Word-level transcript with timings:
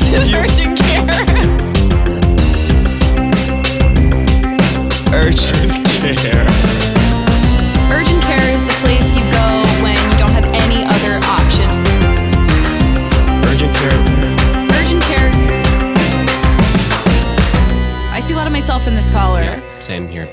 This 0.00 0.26
is 0.26 0.34
urgent 0.34 0.78
care. 0.78 1.06
Urgent 5.12 5.84
care. 6.16 6.46
Urgent 7.92 8.22
care 8.22 8.48
is 8.48 8.62
the 8.64 8.76
place 8.80 9.14
you 9.14 9.22
go 9.30 9.46
when 9.82 9.96
you 10.10 10.18
don't 10.18 10.32
have 10.32 10.46
any 10.46 10.84
other 10.84 11.20
option. 11.28 11.68
Urgent 13.44 13.72
care. 13.76 13.98
Urgent 14.80 15.02
care. 15.02 15.30
I 18.12 18.20
see 18.24 18.32
a 18.32 18.36
lot 18.36 18.46
of 18.46 18.52
myself 18.52 18.88
in 18.88 18.96
this 18.96 19.10
caller. 19.10 19.62
Same 19.80 20.08
here. 20.08 20.28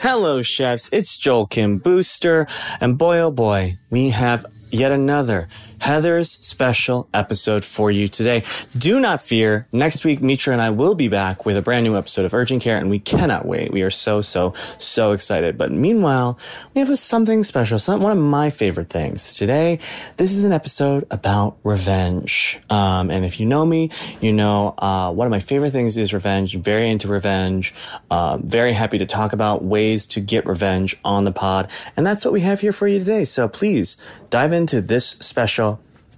Hello, 0.00 0.42
chefs. 0.42 0.90
It's 0.92 1.16
Joel 1.16 1.46
Kim 1.46 1.78
Booster. 1.78 2.46
And 2.80 2.98
boy, 2.98 3.18
oh 3.18 3.30
boy, 3.30 3.78
we 3.90 4.10
have 4.10 4.44
yet 4.70 4.92
another 4.92 5.48
Heather's 5.80 6.30
special 6.30 7.08
episode 7.12 7.64
for 7.64 7.90
you 7.90 8.08
today. 8.08 8.42
Do 8.76 8.98
not 8.98 9.20
fear. 9.20 9.68
Next 9.72 10.04
week, 10.04 10.22
Mitra 10.22 10.52
and 10.52 10.62
I 10.62 10.70
will 10.70 10.94
be 10.94 11.08
back 11.08 11.46
with 11.46 11.56
a 11.56 11.62
brand 11.62 11.84
new 11.84 11.96
episode 11.96 12.24
of 12.24 12.34
Urgent 12.34 12.62
Care, 12.62 12.78
and 12.78 12.90
we 12.90 12.98
cannot 12.98 13.46
wait. 13.46 13.72
We 13.72 13.82
are 13.82 13.90
so, 13.90 14.20
so, 14.20 14.54
so 14.78 15.12
excited. 15.12 15.56
But 15.56 15.72
meanwhile, 15.72 16.38
we 16.74 16.80
have 16.80 16.98
something 16.98 17.44
special, 17.44 17.78
some, 17.78 18.00
one 18.00 18.12
of 18.12 18.18
my 18.18 18.50
favorite 18.50 18.88
things. 18.88 19.36
Today, 19.36 19.78
this 20.16 20.32
is 20.32 20.44
an 20.44 20.52
episode 20.52 21.06
about 21.10 21.56
revenge. 21.62 22.60
Um, 22.70 23.10
and 23.10 23.24
if 23.24 23.38
you 23.38 23.46
know 23.46 23.66
me, 23.66 23.90
you 24.20 24.32
know, 24.32 24.74
uh, 24.78 25.12
one 25.12 25.26
of 25.26 25.30
my 25.30 25.40
favorite 25.40 25.70
things 25.70 25.96
is 25.96 26.12
revenge. 26.12 26.56
Very 26.56 26.90
into 26.90 27.08
revenge. 27.08 27.74
Uh, 28.10 28.38
very 28.38 28.72
happy 28.72 28.98
to 28.98 29.06
talk 29.06 29.32
about 29.32 29.62
ways 29.62 30.06
to 30.08 30.20
get 30.20 30.46
revenge 30.46 30.96
on 31.04 31.24
the 31.24 31.32
pod. 31.32 31.70
And 31.96 32.06
that's 32.06 32.24
what 32.24 32.32
we 32.32 32.40
have 32.40 32.60
here 32.60 32.72
for 32.72 32.88
you 32.88 32.98
today. 32.98 33.24
So 33.24 33.48
please 33.48 33.96
dive 34.30 34.52
into 34.52 34.80
this 34.80 35.10
special 35.20 35.75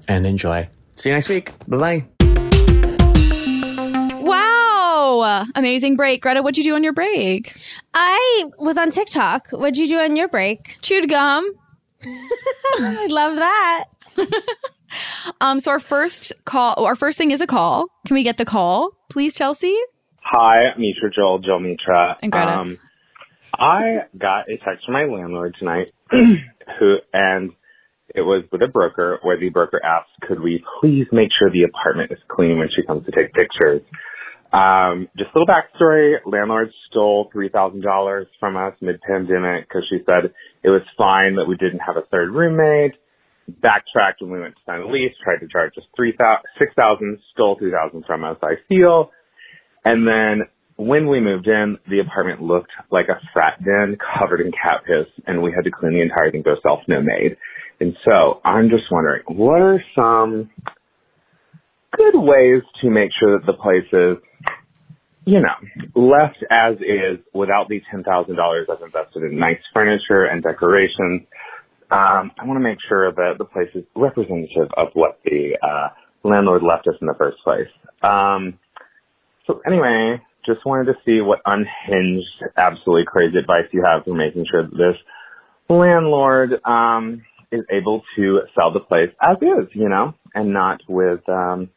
and 0.09 0.27
enjoy. 0.27 0.69
See 0.97 1.11
you 1.11 1.15
next 1.15 1.29
week. 1.29 1.53
Bye 1.69 1.77
bye. 1.77 2.09
Wow. 4.21 5.47
Amazing 5.55 5.97
break. 5.97 6.23
Greta, 6.23 6.43
what'd 6.43 6.59
you 6.59 6.65
do 6.65 6.75
on 6.75 6.83
your 6.83 6.93
break? 6.93 7.57
I 7.95 8.51
was 8.59 8.77
on 8.77 8.91
TikTok. 8.91 9.51
What'd 9.51 9.77
you 9.77 9.87
do 9.87 9.99
on 9.99 10.17
your 10.17 10.29
break? 10.29 10.77
Chewed 10.83 11.09
gum. 11.09 11.51
I 12.05 13.07
love 13.09 13.37
that. 13.37 13.85
Um, 15.41 15.61
so 15.61 15.71
our 15.71 15.81
first 15.81 16.33
call, 16.45 16.83
our 16.83 16.97
first 16.97 17.19
thing 17.19 17.31
is 17.31 17.41
a 17.41 17.47
call. 17.47 17.89
Can 18.07 18.15
we 18.15 18.23
get 18.23 18.39
the 18.39 18.45
call, 18.45 18.93
please, 19.11 19.35
Chelsea? 19.35 19.77
Hi, 20.23 20.75
Mitra 20.77 21.11
Joel, 21.15 21.41
Joel 21.41 21.61
Mitra. 21.61 22.17
And 22.23 22.33
Greta. 22.33 22.51
Um, 22.51 22.79
I 23.59 23.99
got 24.17 24.51
a 24.51 24.57
text 24.65 24.85
from 24.85 24.95
my 24.95 25.05
landlord 25.05 25.57
tonight, 25.59 25.93
who 26.11 26.97
and 27.13 27.53
it 28.15 28.23
was 28.23 28.45
with 28.51 28.63
a 28.63 28.69
broker, 28.69 29.19
where 29.23 29.39
the 29.39 29.51
broker 29.51 29.81
asked, 29.85 30.11
"Could 30.23 30.41
we 30.41 30.65
please 30.81 31.07
make 31.13 31.29
sure 31.39 31.51
the 31.51 31.65
apartment 31.65 32.13
is 32.13 32.19
clean 32.29 32.59
when 32.59 32.69
she 32.75 32.83
comes 32.83 33.05
to 33.07 33.13
take 33.13 33.33
pictures?" 33.33 33.83
Um, 34.53 35.09
just 35.19 35.31
a 35.35 35.39
little 35.39 35.47
backstory: 35.47 36.17
landlord 36.25 36.71
stole 36.89 37.29
three 37.33 37.51
thousand 37.51 37.83
dollars 37.83 38.27
from 38.41 38.57
us 38.57 38.75
mid-pandemic 38.81 39.69
because 39.69 39.85
she 39.91 39.99
said 40.07 40.33
it 40.63 40.71
was 40.71 40.83
fine 40.97 41.37
that 41.37 41.45
we 41.47 41.57
didn't 41.57 41.81
have 41.81 41.97
a 41.97 42.03
third 42.11 42.31
roommate. 42.31 42.95
Backtracked 43.49 44.21
when 44.21 44.31
we 44.31 44.41
went 44.41 44.55
to 44.57 44.61
sign 44.67 44.81
a 44.81 44.87
lease, 44.87 45.13
tried 45.25 45.41
to 45.41 45.49
charge 45.49 45.73
us 45.77 45.85
three 45.97 46.15
thousand, 46.17 46.45
six 46.59 46.73
thousand, 46.75 47.19
stole 47.33 47.57
two 47.57 47.71
thousand 47.71 48.05
from 48.07 48.25
us. 48.25 48.37
I 48.43 48.55
feel. 48.69 49.11
And 49.85 50.07
then 50.07 50.49
when 50.77 51.09
we 51.09 51.21
moved 51.21 51.47
in, 51.47 51.77
the 51.89 52.01
apartment 52.01 52.41
looked 52.41 52.71
like 52.91 53.09
a 53.09 53.21
frat 53.33 53.59
den 53.65 53.99
covered 53.99 54.41
in 54.41 54.53
cat 54.53 54.83
piss, 54.87 55.13
and 55.27 55.43
we 55.43 55.53
had 55.53 55.65
to 55.65 55.71
clean 55.71 55.93
the 55.93 56.03
entire 56.03 56.31
thing 56.31 56.45
ourselves, 56.47 56.85
no 56.89 57.01
maid. 57.03 57.37
And 57.81 57.97
so 58.05 58.41
I'm 58.45 58.71
just 58.71 58.85
wondering, 58.91 59.23
what 59.27 59.61
are 59.61 59.83
some 59.95 60.51
good 61.97 62.15
ways 62.15 62.63
to 62.83 62.91
make 62.91 63.11
sure 63.19 63.39
that 63.39 63.47
the 63.47 63.53
place 63.53 63.87
is, 63.93 64.17
you 65.25 65.41
know, 65.41 65.55
left 65.95 66.39
as 66.51 66.77
is 66.77 67.19
without 67.33 67.69
the 67.69 67.81
$10,000 67.93 68.05
I've 68.71 68.83
invested 68.83 69.23
in 69.23 69.39
nice 69.39 69.61
furniture 69.73 70.25
and 70.25 70.43
decorations? 70.43 71.23
Um, 71.91 72.33
I 72.39 72.45
want 72.45 72.57
to 72.57 72.65
make 72.65 72.79
sure 72.89 73.13
that 73.13 73.35
the 73.39 73.45
place 73.45 73.71
is 73.75 73.85
representative 73.95 74.69
of 74.77 74.89
what 74.95 75.21
the 75.25 75.57
uh, 75.63 75.89
landlord 76.25 76.63
left 76.63 76.87
us 76.87 76.95
in 77.01 77.07
the 77.07 77.15
first 77.17 77.39
place. 77.45 77.69
Um, 78.03 78.59
so 79.47 79.61
anyway, 79.67 80.21
just 80.45 80.65
wanted 80.67 80.93
to 80.93 80.99
see 81.05 81.21
what 81.21 81.41
unhinged, 81.47 82.27
absolutely 82.57 83.05
crazy 83.07 83.39
advice 83.39 83.65
you 83.73 83.85
have 83.85 84.05
for 84.05 84.15
making 84.15 84.47
sure 84.51 84.65
that 84.65 84.77
this 84.77 84.97
landlord 85.69 86.61
um, 86.65 87.23
is 87.51 87.65
able 87.71 88.03
to 88.17 88.41
sell 88.55 88.73
the 88.73 88.81
place 88.81 89.11
as 89.21 89.37
is, 89.41 89.69
you 89.73 89.89
know, 89.89 90.15
and 90.35 90.53
not 90.53 90.81
with 90.89 91.27
um, 91.29 91.71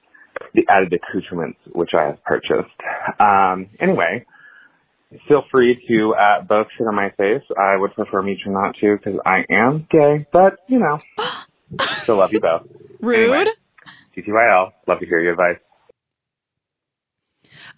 the 0.53 0.63
added 0.69 0.93
accoutrements 0.93 1.59
which 1.71 1.91
I 1.97 2.07
have 2.07 2.23
purchased. 2.23 2.71
Um, 3.19 3.69
anyway, 3.79 4.25
feel 5.27 5.43
free 5.51 5.83
to 5.87 6.13
uh, 6.13 6.41
both 6.43 6.67
sit 6.77 6.87
on 6.87 6.95
my 6.95 7.11
face. 7.17 7.43
I 7.57 7.77
would 7.77 7.93
prefer 7.93 8.21
me 8.21 8.37
to 8.43 8.51
not 8.51 8.75
to 8.81 8.97
because 8.97 9.19
I 9.25 9.45
am 9.49 9.87
gay, 9.89 10.25
but 10.31 10.59
you 10.67 10.79
know, 10.79 10.97
still 12.01 12.17
love 12.17 12.33
you 12.33 12.39
both. 12.39 12.67
Rude. 12.99 13.31
Anyway. 13.31 13.51
TTYL, 14.17 14.71
love 14.87 14.99
to 14.99 15.05
hear 15.05 15.19
your 15.19 15.31
advice. 15.31 15.57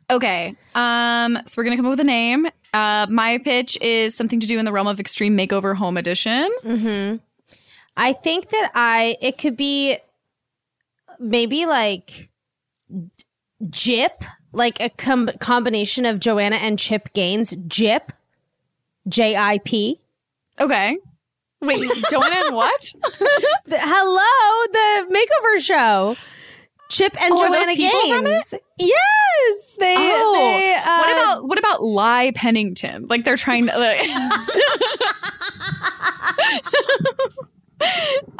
Okay. 0.09 0.55
Um, 0.75 1.39
so 1.45 1.55
we're 1.57 1.63
gonna 1.63 1.77
come 1.77 1.85
up 1.85 1.91
with 1.91 1.99
a 1.99 2.05
name. 2.05 2.47
Uh, 2.73 3.07
my 3.09 3.37
pitch 3.37 3.77
is 3.81 4.15
something 4.15 4.39
to 4.39 4.47
do 4.47 4.57
in 4.57 4.65
the 4.65 4.71
realm 4.71 4.87
of 4.87 4.99
extreme 4.99 5.37
makeover 5.37 5.75
home 5.75 5.97
edition. 5.97 6.49
Mm-hmm. 6.63 7.17
I 7.95 8.13
think 8.13 8.49
that 8.49 8.71
I 8.73 9.17
it 9.21 9.37
could 9.37 9.55
be 9.57 9.97
maybe 11.19 11.65
like 11.65 12.29
Jip, 13.69 14.23
like 14.51 14.79
a 14.81 14.89
com- 14.89 15.29
combination 15.39 16.05
of 16.05 16.19
Joanna 16.19 16.57
and 16.57 16.77
Chip 16.79 17.13
Gaines. 17.13 17.55
Jip, 17.67 18.11
J 19.07 19.35
I 19.35 19.59
P. 19.59 20.01
Okay. 20.59 20.97
Wait, 21.61 21.89
Joanna 22.11 22.35
and 22.47 22.55
what? 22.55 22.91
The- 23.65 23.79
Hello, 23.79 24.67
the 24.73 25.15
makeover 25.15 25.61
show. 25.63 26.15
Chip 26.89 27.15
and 27.21 27.33
Oh, 27.33 27.37
Joanna 27.47 27.75
Gaines. 27.75 28.53
Yes, 28.77 29.75
they. 29.79 29.95
Oh, 29.97 30.33
they, 30.35 30.73
uh, 30.75 30.97
what 30.97 31.11
about 31.11 31.47
what 31.47 31.57
about 31.59 31.81
Lie 31.81 32.31
Pennington? 32.35 33.07
Like 33.07 33.23
they're 33.23 33.37
trying 33.37 33.67
to. 33.67 33.77
Like... 33.77 34.01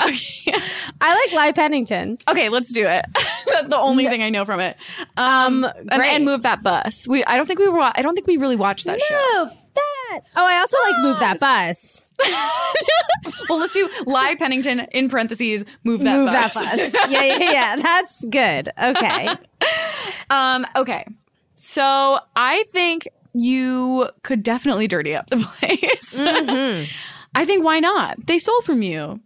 okay. 0.04 0.54
I 1.02 1.16
like 1.16 1.34
Lie 1.34 1.52
Pennington. 1.54 2.18
Okay, 2.28 2.50
let's 2.50 2.72
do 2.72 2.86
it. 2.88 3.06
That's 3.46 3.68
the 3.68 3.78
only 3.78 4.06
thing 4.06 4.22
I 4.22 4.30
know 4.30 4.46
from 4.46 4.60
it. 4.60 4.78
Um, 5.18 5.64
and, 5.64 6.02
and 6.02 6.26
move 6.26 6.44
that 6.44 6.64
bus. 6.64 7.08
We 7.08 7.24
I 7.26 7.38
don't 7.38 7.46
think 7.46 7.60
we 7.60 7.68
were. 7.68 7.80
I 7.82 8.02
don't 8.02 8.16
think 8.16 8.28
we 8.28 8.38
really 8.38 8.56
watched 8.56 8.86
that 8.86 9.02
show. 9.02 9.44
Move 9.46 9.54
that. 9.76 10.20
Oh, 10.36 10.48
I 10.48 10.58
also 10.58 10.78
like 10.84 11.04
move 11.04 11.20
that 11.20 11.40
bus. 11.40 12.06
Well, 13.50 13.60
let's 13.60 13.74
do 13.74 13.90
Lie 14.06 14.36
Pennington 14.36 14.82
in 14.92 15.10
parentheses. 15.10 15.66
Move 15.84 16.02
that 16.02 16.18
move 16.18 16.28
bus. 16.28 16.54
that 16.54 16.92
bus. 16.94 17.12
yeah, 17.12 17.24
yeah, 17.24 17.52
yeah. 17.52 17.76
That's 17.82 18.24
good. 18.26 18.70
Okay. 18.82 19.30
Um, 20.30 20.66
okay. 20.76 21.06
So 21.56 22.20
I 22.36 22.64
think 22.70 23.08
you 23.34 24.10
could 24.24 24.44
definitely 24.44 24.88
dirty 24.88 25.16
up 25.16 25.30
the 25.30 25.38
place. 25.38 26.20
Mm-hmm. 26.20 26.86
I 27.36 27.46
think 27.46 27.66
why 27.66 27.80
not? 27.80 28.26
They 28.26 28.38
stole 28.38 28.62
from 28.62 28.82
you. 28.82 29.20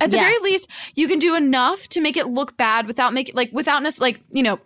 At 0.00 0.10
the 0.10 0.18
very 0.18 0.38
least, 0.42 0.68
you 0.94 1.08
can 1.08 1.18
do 1.18 1.34
enough 1.34 1.88
to 1.88 2.00
make 2.00 2.16
it 2.16 2.26
look 2.28 2.56
bad 2.56 2.86
without 2.86 3.12
making 3.14 3.34
like 3.34 3.50
without 3.52 3.82
nec- 3.82 4.00
like 4.00 4.20
you 4.30 4.42
know, 4.42 4.58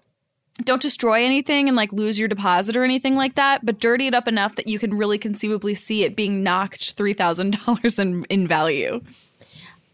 don't 0.65 0.83
destroy 0.83 1.25
anything 1.25 1.69
and 1.69 1.77
like 1.77 1.93
lose 1.93 2.19
your 2.19 2.29
deposit 2.29 2.77
or 2.77 2.83
anything 2.85 3.15
like 3.15 3.37
that. 3.37 3.65
But 3.65 3.79
dirty 3.79 4.09
it 4.09 4.15
up 4.15 4.27
enough 4.27 4.57
that 4.57 4.67
you 4.69 4.79
can 4.79 4.93
really 4.97 5.19
conceivably 5.19 5.75
see 5.75 6.03
it 6.05 6.17
being 6.17 6.43
knocked 6.43 6.93
three 6.95 7.15
thousand 7.15 7.59
dollars 7.65 7.99
in 7.99 8.25
in 8.25 8.47
value. 8.49 9.01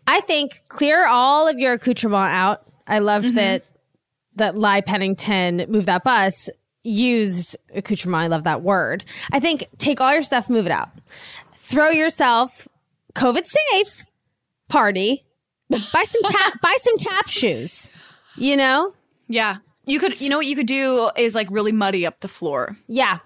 I 0.07 0.21
think 0.21 0.63
clear 0.69 1.07
all 1.07 1.49
of 1.49 1.59
your 1.59 1.75
accoutrement 1.75 2.31
out. 2.31 2.63
I 2.87 3.01
loved 3.01 3.27
Mm-hmm. 3.27 3.37
that 3.37 3.65
that 4.37 4.57
Lie 4.57 4.81
Pennington 4.83 5.67
move 5.69 5.87
that 5.87 6.05
bus 6.05 6.49
used 6.83 7.57
accoutrement. 7.75 8.23
I 8.23 8.27
love 8.29 8.45
that 8.45 8.63
word. 8.63 9.05
I 9.33 9.41
think 9.41 9.67
take 9.79 10.01
all 10.01 10.13
your 10.13 10.23
stuff, 10.23 10.49
move 10.49 10.65
it 10.67 10.73
out. 10.73 10.89
Throw 11.57 11.91
yourself 11.91 12.69
COVID 13.15 13.45
safe 13.47 14.07
party. 14.69 15.25
Buy 15.71 16.05
some 16.05 16.23
tap 16.23 16.61
buy 16.63 16.77
some 16.83 16.97
tap 16.99 17.29
shoes. 17.29 17.91
You 18.37 18.57
know? 18.57 18.93
Yeah, 19.29 19.59
you 19.87 19.99
could. 19.99 20.21
You 20.21 20.29
know 20.29 20.37
what 20.37 20.47
you 20.47 20.57
could 20.57 20.67
do 20.67 21.11
is 21.17 21.35
like 21.35 21.49
really 21.51 21.73
muddy 21.73 22.07
up 22.07 22.21
the 22.21 22.29
floor. 22.29 22.77
Yeah. 22.87 23.19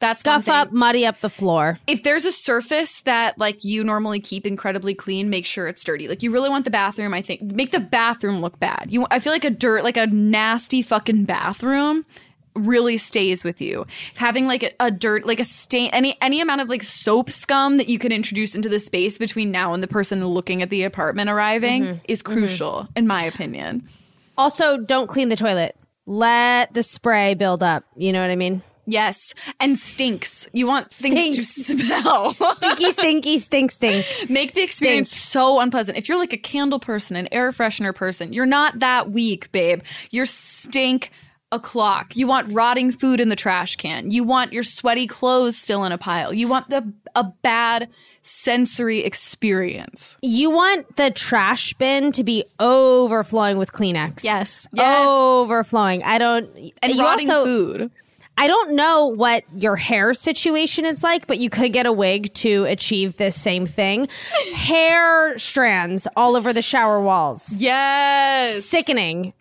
That's 0.00 0.20
Scuff 0.20 0.48
up, 0.48 0.72
muddy 0.72 1.04
up 1.04 1.20
the 1.20 1.28
floor. 1.28 1.78
if 1.86 2.02
there's 2.02 2.24
a 2.24 2.32
surface 2.32 3.02
that 3.02 3.36
like 3.36 3.64
you 3.64 3.84
normally 3.84 4.18
keep 4.18 4.46
incredibly 4.46 4.94
clean, 4.94 5.28
make 5.28 5.44
sure 5.44 5.68
it's 5.68 5.84
dirty. 5.84 6.08
Like 6.08 6.22
you 6.22 6.30
really 6.30 6.48
want 6.48 6.64
the 6.64 6.70
bathroom, 6.70 7.12
I 7.12 7.20
think, 7.20 7.42
make 7.42 7.70
the 7.70 7.80
bathroom 7.80 8.40
look 8.40 8.58
bad. 8.58 8.86
You, 8.88 9.06
I 9.10 9.18
feel 9.18 9.30
like 9.30 9.44
a 9.44 9.50
dirt, 9.50 9.84
like 9.84 9.98
a 9.98 10.06
nasty 10.06 10.80
fucking 10.80 11.26
bathroom, 11.26 12.06
really 12.54 12.96
stays 12.96 13.44
with 13.44 13.60
you. 13.60 13.86
Having 14.16 14.46
like 14.46 14.62
a, 14.62 14.72
a 14.80 14.90
dirt, 14.90 15.26
like 15.26 15.40
a 15.40 15.44
stain, 15.44 15.90
any 15.92 16.16
any 16.20 16.40
amount 16.40 16.60
of 16.60 16.68
like 16.68 16.82
soap 16.82 17.30
scum 17.30 17.76
that 17.76 17.88
you 17.88 17.98
can 17.98 18.12
introduce 18.12 18.54
into 18.54 18.68
the 18.68 18.80
space 18.80 19.18
between 19.18 19.50
now 19.50 19.72
and 19.72 19.82
the 19.82 19.88
person 19.88 20.24
looking 20.24 20.62
at 20.62 20.70
the 20.70 20.82
apartment 20.82 21.30
arriving 21.30 21.82
mm-hmm. 21.84 21.98
is 22.08 22.22
mm-hmm. 22.22 22.32
crucial, 22.32 22.88
in 22.96 23.06
my 23.06 23.24
opinion. 23.24 23.88
Also, 24.36 24.78
don't 24.78 25.06
clean 25.06 25.28
the 25.28 25.36
toilet. 25.36 25.76
Let 26.06 26.72
the 26.74 26.82
spray 26.82 27.34
build 27.34 27.62
up. 27.62 27.84
You 27.96 28.12
know 28.12 28.20
what 28.20 28.30
I 28.30 28.36
mean? 28.36 28.62
Yes, 28.86 29.34
and 29.60 29.78
stinks. 29.78 30.48
You 30.52 30.66
want 30.66 30.92
things 30.92 31.36
to 31.36 31.44
smell. 31.44 32.34
Stinky, 32.54 32.90
stinky, 32.90 33.38
stink, 33.38 33.70
stink. 33.70 34.06
Make 34.28 34.54
the 34.54 34.62
experience 34.62 35.14
so 35.14 35.60
unpleasant. 35.60 35.96
If 35.96 36.08
you're 36.08 36.18
like 36.18 36.32
a 36.32 36.38
candle 36.38 36.80
person, 36.80 37.16
an 37.16 37.28
air 37.30 37.52
freshener 37.52 37.94
person, 37.94 38.32
you're 38.32 38.46
not 38.46 38.80
that 38.80 39.12
weak, 39.12 39.52
babe. 39.52 39.82
You're 40.10 40.26
stink 40.26 41.12
o'clock. 41.52 42.16
You 42.16 42.26
want 42.26 42.52
rotting 42.52 42.92
food 42.92 43.20
in 43.20 43.28
the 43.28 43.36
trash 43.36 43.76
can. 43.76 44.10
You 44.10 44.24
want 44.24 44.52
your 44.52 44.62
sweaty 44.62 45.06
clothes 45.06 45.56
still 45.56 45.84
in 45.84 45.92
a 45.92 45.98
pile. 45.98 46.32
You 46.32 46.48
want 46.48 46.70
the 46.70 46.92
a 47.16 47.24
bad 47.24 47.88
sensory 48.22 49.00
experience. 49.00 50.14
You 50.22 50.50
want 50.50 50.96
the 50.96 51.10
trash 51.10 51.74
bin 51.74 52.12
to 52.12 52.22
be 52.24 52.44
overflowing 52.60 53.58
with 53.58 53.72
Kleenex. 53.72 54.22
Yes. 54.22 54.68
Yes. 54.72 55.06
Overflowing. 55.08 56.02
I 56.04 56.18
don't. 56.18 56.48
and 56.82 56.92
you 56.92 57.02
rotting 57.02 57.30
also- 57.30 57.44
food. 57.44 57.90
I 58.38 58.46
don't 58.46 58.70
know 58.72 59.04
what 59.06 59.44
your 59.54 59.76
hair 59.76 60.14
situation 60.14 60.86
is 60.86 61.02
like, 61.02 61.26
but 61.26 61.36
you 61.36 61.50
could 61.50 61.74
get 61.74 61.84
a 61.84 61.92
wig 61.92 62.32
to 62.34 62.64
achieve 62.64 63.18
this 63.18 63.38
same 63.38 63.66
thing. 63.66 64.08
hair 64.54 65.36
strands 65.36 66.08
all 66.16 66.36
over 66.36 66.50
the 66.54 66.62
shower 66.62 67.02
walls. 67.02 67.54
Yes. 67.56 68.64
Sickening. 68.64 69.34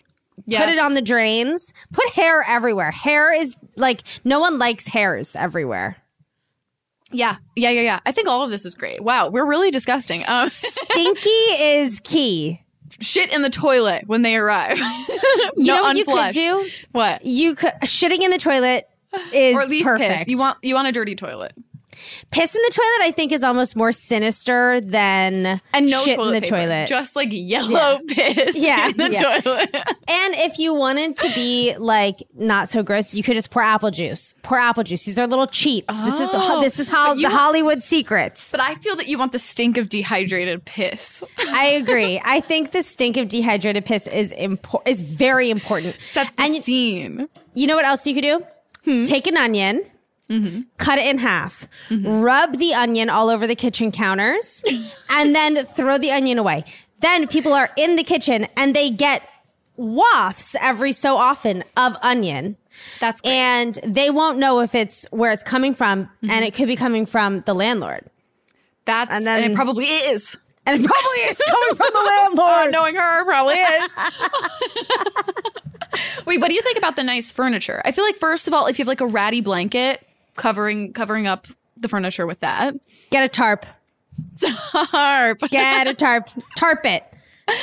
Yes. 0.50 0.66
Put 0.66 0.74
it 0.74 0.80
on 0.80 0.94
the 0.96 1.02
drains. 1.02 1.74
Put 1.94 2.10
hair 2.12 2.44
everywhere. 2.48 2.92
Hair 2.92 3.34
is 3.40 3.56
like 3.76 4.02
no 4.24 4.40
one 4.40 4.58
likes 4.60 4.88
hairs 4.88 5.36
everywhere. 5.36 5.98
Yeah. 7.12 7.38
Yeah, 7.56 7.70
yeah, 7.72 7.82
yeah. 7.82 8.00
I 8.06 8.12
think 8.12 8.28
all 8.28 8.44
of 8.44 8.52
this 8.52 8.66
is 8.66 8.76
great. 8.76 9.02
Wow, 9.04 9.30
we're 9.30 9.46
really 9.46 9.72
disgusting. 9.72 10.24
Um, 10.28 10.50
Stinky 10.52 11.30
is 11.30 12.00
key. 12.02 12.62
shit 13.00 13.32
in 13.34 13.42
the 13.42 13.50
toilet 13.50 14.04
when 14.08 14.22
they 14.22 14.36
arrive. 14.36 14.80
You 15.56 15.66
no, 15.66 15.76
know 15.78 15.82
what 15.84 15.98
you 15.98 16.06
could 16.06 16.14
unflushed. 16.14 16.36
do? 16.36 16.70
What? 16.92 17.26
You 17.26 17.54
could 17.56 17.74
shitting 17.84 18.22
in 18.22 18.32
the 18.32 18.38
toilet 18.38 18.88
is 19.34 19.56
or 19.56 19.62
at 19.62 19.70
least 19.70 19.84
perfect. 19.86 20.20
piss. 20.20 20.28
You 20.28 20.38
want 20.38 20.58
you 20.64 20.74
want 20.76 20.88
a 20.88 20.92
dirty 20.92 21.16
toilet. 21.16 21.54
Piss 22.32 22.56
in 22.56 22.62
the 22.62 22.72
toilet? 22.74 23.02
I 23.08 23.12
think 23.12 23.32
is 23.32 23.44
almost 23.44 23.76
more 23.76 23.92
sinister 23.92 24.80
than 24.82 25.62
And 25.74 25.90
no 25.90 26.02
shit 26.04 26.18
toilet 26.18 26.28
in 26.28 26.34
the 26.36 26.42
paper. 26.42 26.56
toilet. 26.58 26.88
Just 26.88 27.16
like 27.16 27.30
yellow 27.32 28.00
piss 28.08 28.56
Yeah, 28.56 28.90
in 28.90 28.98
the 28.98 29.12
yeah. 29.12 29.40
toilet. 29.42 29.76
And 29.76 30.36
if 30.36 30.60
you 30.60 30.74
wanted 30.74 31.18
to 31.18 31.34
be 31.34 31.76
like 31.78 32.24
not 32.36 32.70
so 32.70 32.84
gross, 32.84 33.14
you 33.14 33.24
could 33.24 33.34
just 33.36 33.50
pour 33.52 33.62
apple 33.62 33.92
juice. 33.92 34.34
Pour 34.44 34.58
apple 34.60 34.84
juice. 34.84 35.04
These 35.06 35.20
are 35.20 35.28
little 35.28 35.48
cheats. 35.48 35.88
this 36.04 36.20
is 36.20 36.30
Oh, 36.34 36.62
this 36.62 36.80
is 36.80 36.90
how 36.90 37.14
the 37.14 37.24
ha- 37.24 37.38
Hollywood 37.38 37.84
secrets. 37.84 38.52
but 38.52 38.60
I 38.60 38.76
feel 38.76 38.96
that 38.96 39.08
you 39.08 39.18
want 39.18 39.32
the 39.32 39.40
stink 39.40 39.78
of 39.78 39.90
dehydrated 39.90 40.66
piss. 40.66 41.24
I 41.50 41.66
agree. 41.68 42.22
I 42.24 42.40
think 42.42 42.72
the 42.72 42.84
stink 42.84 43.18
of 43.18 43.28
dehydrated 43.28 43.86
piss 43.86 44.08
is 44.08 44.32
impor- 44.34 44.88
is 44.88 45.02
very 45.02 45.50
important. 45.50 45.96
Set 46.06 46.28
the 46.38 46.44
and 46.44 46.56
you, 46.56 46.62
scene. 46.62 47.28
you 47.54 47.68
know 47.68 47.76
what 47.76 47.86
else 47.86 48.06
you 48.08 48.14
could 48.14 48.22
do? 48.24 48.44
Hmm. 48.86 49.04
Take 49.06 49.28
an 49.28 49.36
onion. 49.38 49.84
Mm-hmm. 50.30 50.62
Cut 50.78 51.00
it 51.00 51.08
in 51.08 51.18
half. 51.18 51.66
Rub 51.90 52.58
the 52.58 52.74
onion 52.74 53.10
all 53.10 53.30
over 53.30 53.48
the 53.48 53.56
kitchen 53.56 53.92
counters, 53.92 54.64
and 55.10 55.36
then 55.36 55.66
throw 55.66 55.98
the 55.98 56.12
onion 56.12 56.38
away. 56.38 56.66
Then 57.00 57.28
people 57.28 57.54
are 57.54 57.70
in 57.78 57.96
the 57.96 58.04
kitchen 58.04 58.46
and 58.58 58.76
they 58.76 58.90
get 58.90 59.24
wafts 59.78 60.56
every 60.62 60.92
so 60.92 61.16
often 61.18 61.64
of 61.78 61.96
onion. 62.02 62.58
That's 63.00 63.22
great. 63.22 63.32
and 63.34 63.80
they 63.84 64.10
won't 64.10 64.38
know 64.38 64.60
if 64.60 64.76
it's 64.76 65.06
where 65.12 65.32
it's 65.32 65.44
coming 65.44 65.74
from 65.74 66.04
Mm-hmm. 66.06 66.30
and 66.30 66.46
it 66.46 66.54
could 66.54 66.68
be 66.68 66.76
coming 66.76 67.06
from 67.06 67.42
the 67.42 67.54
landlord 67.54 68.06
That's 68.86 69.16
and, 69.16 69.28
and 69.28 69.44
then- 69.44 69.52
it 69.52 69.56
probably 69.56 69.86
is. 69.86 70.38
and 70.66 70.80
it 70.80 70.86
probably 70.86 71.18
is 71.32 71.42
coming 71.48 71.76
from 71.76 71.88
the 71.92 72.00
Oh, 72.00 72.22
landlord 72.24 72.72
knowing 72.72 72.96
her 72.96 73.26
probably 73.26 73.56
is. 73.56 73.94
Wait, 76.26 76.40
what 76.40 76.50
do 76.50 76.54
you 76.54 76.62
think 76.62 76.78
about 76.78 76.96
the 76.96 77.04
nice 77.04 77.32
furniture? 77.32 77.82
I 77.84 77.92
feel 77.92 78.04
like 78.06 78.18
first 78.18 78.48
of 78.48 78.54
all, 78.54 78.68
if 78.68 78.78
you 78.78 78.84
have 78.84 78.88
like 78.88 79.02
a 79.02 79.08
ratty 79.08 79.42
blanket 79.42 80.06
covering 80.40 80.94
covering 80.94 81.28
up 81.28 81.48
the 81.78 81.88
furniture 81.88 82.26
with 82.26 82.40
that, 82.40 82.74
get 83.12 83.24
a 83.24 83.28
tarp 83.28 83.66
tarp. 84.92 85.40
get 85.50 85.88
a 85.88 85.94
tarp 85.94 86.28
tarp 86.58 86.86
it 86.86 87.04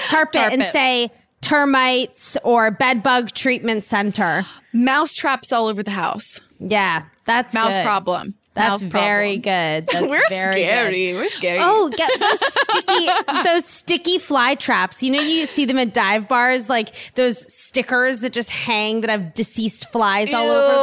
tarp, 0.08 0.32
Tarp 0.32 0.37
it 0.37 0.52
and 0.52 0.62
it. 0.62 0.73
say 0.73 1.11
termites 1.43 2.37
or 2.44 2.70
bed 2.70 3.02
bug 3.02 3.31
treatment 3.32 3.84
center 3.84 4.44
mouse 4.73 5.14
traps 5.14 5.52
all 5.52 5.67
over 5.67 5.82
the 5.82 5.90
house. 5.90 6.40
yeah 6.61 7.05
that's 7.25 7.55
Mouse 7.55 7.75
good. 7.75 7.84
problem. 7.84 8.34
That's 8.56 8.82
very 8.82 9.36
good 9.36 9.86
that's 9.92 10.06
We're 10.08 10.28
very 10.28 10.62
good. 10.62 10.68
scary. 10.68 11.14
We're 11.14 11.28
scary. 11.28 11.58
Oh, 11.62 11.88
get 11.90 12.10
those 12.18 12.40
sticky, 12.52 13.08
those 13.44 13.64
sticky 13.64 14.18
fly 14.18 14.54
traps. 14.56 15.02
You 15.02 15.12
know, 15.12 15.20
you 15.20 15.46
see 15.46 15.64
them 15.64 15.78
at 15.78 15.94
dive 15.94 16.26
bars, 16.28 16.68
like 16.68 16.94
those 17.14 17.52
stickers 17.52 18.20
that 18.20 18.32
just 18.32 18.50
hang 18.50 19.02
that 19.02 19.10
have 19.10 19.34
deceased 19.34 19.90
flies 19.90 20.32
all 20.32 20.50
over 20.50 20.82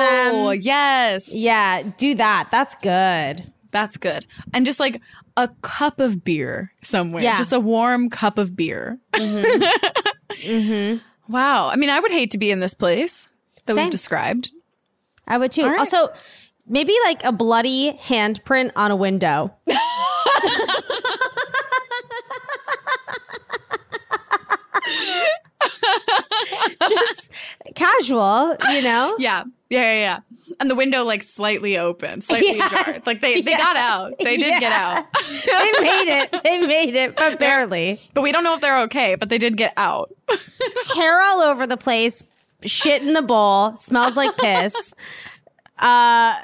them. 0.54 0.60
Yes. 0.62 1.34
Yeah, 1.34 1.84
do 1.98 2.16
that. 2.16 2.50
That's 2.52 2.76
good. 2.76 3.52
That's 3.72 3.98
good. 3.98 4.26
And 4.54 4.66
just 4.66 4.80
like 4.80 5.02
a 5.36 5.50
cup 5.64 6.00
of 6.00 6.24
beer 6.24 6.72
somewhere. 6.84 7.24
Yeah. 7.24 7.38
Just 7.38 7.52
a 7.54 7.60
warm 7.60 8.10
cup 8.10 8.38
of 8.38 8.56
beer. 8.56 9.00
Mm-hmm. 9.14 9.64
Mm-hmm. 10.34 11.32
Wow. 11.32 11.68
I 11.68 11.76
mean, 11.76 11.90
I 11.90 12.00
would 12.00 12.12
hate 12.12 12.32
to 12.32 12.38
be 12.38 12.50
in 12.52 12.60
this 12.60 12.74
place 12.74 13.28
that 13.66 13.76
Same. 13.76 13.86
we've 13.86 13.92
described. 13.92 14.50
I 15.28 15.38
would 15.38 15.52
too. 15.52 15.66
Right. 15.68 15.80
Also, 15.80 16.10
maybe 16.68 16.96
like 17.06 17.24
a 17.24 17.32
bloody 17.32 17.94
handprint 17.94 18.72
on 18.76 18.92
a 18.92 18.96
window. 18.96 19.54
Just 26.90 27.30
casual, 27.76 28.56
you 28.72 28.82
know? 28.82 29.16
Yeah. 29.20 29.44
Yeah, 29.70 29.82
yeah, 29.82 29.94
yeah. 29.94 30.20
And 30.60 30.70
the 30.70 30.76
window 30.76 31.04
like 31.04 31.24
slightly 31.24 31.78
open, 31.80 32.22
slightly 32.22 32.58
Yeah. 32.58 32.68
ajar. 32.68 33.02
Like 33.08 33.22
they, 33.22 33.42
they 33.42 33.52
Yeah. 33.52 33.58
got 33.58 33.76
out. 33.76 34.14
They 34.20 34.38
did 34.38 34.60
get 34.60 34.72
out. 34.72 35.06
They 35.46 35.72
made 35.82 36.22
it. 36.22 36.44
They 36.44 36.60
made 36.60 36.96
it, 36.96 37.16
but 37.16 37.40
barely. 37.40 38.00
But 38.14 38.22
we 38.22 38.32
don't 38.32 38.44
know 38.44 38.54
if 38.54 38.62
they're 38.62 38.82
okay, 38.82 39.16
but 39.16 39.30
they 39.30 39.38
did 39.40 39.58
get 39.58 39.74
out. 39.78 40.14
Hair 40.96 41.22
all 41.22 41.42
over 41.42 41.66
the 41.66 41.78
place, 41.78 42.24
shit 42.66 43.02
in 43.02 43.14
the 43.14 43.22
bowl, 43.24 43.76
smells 43.78 44.16
like 44.16 44.36
piss. 44.38 44.94
Uh, 45.80 46.36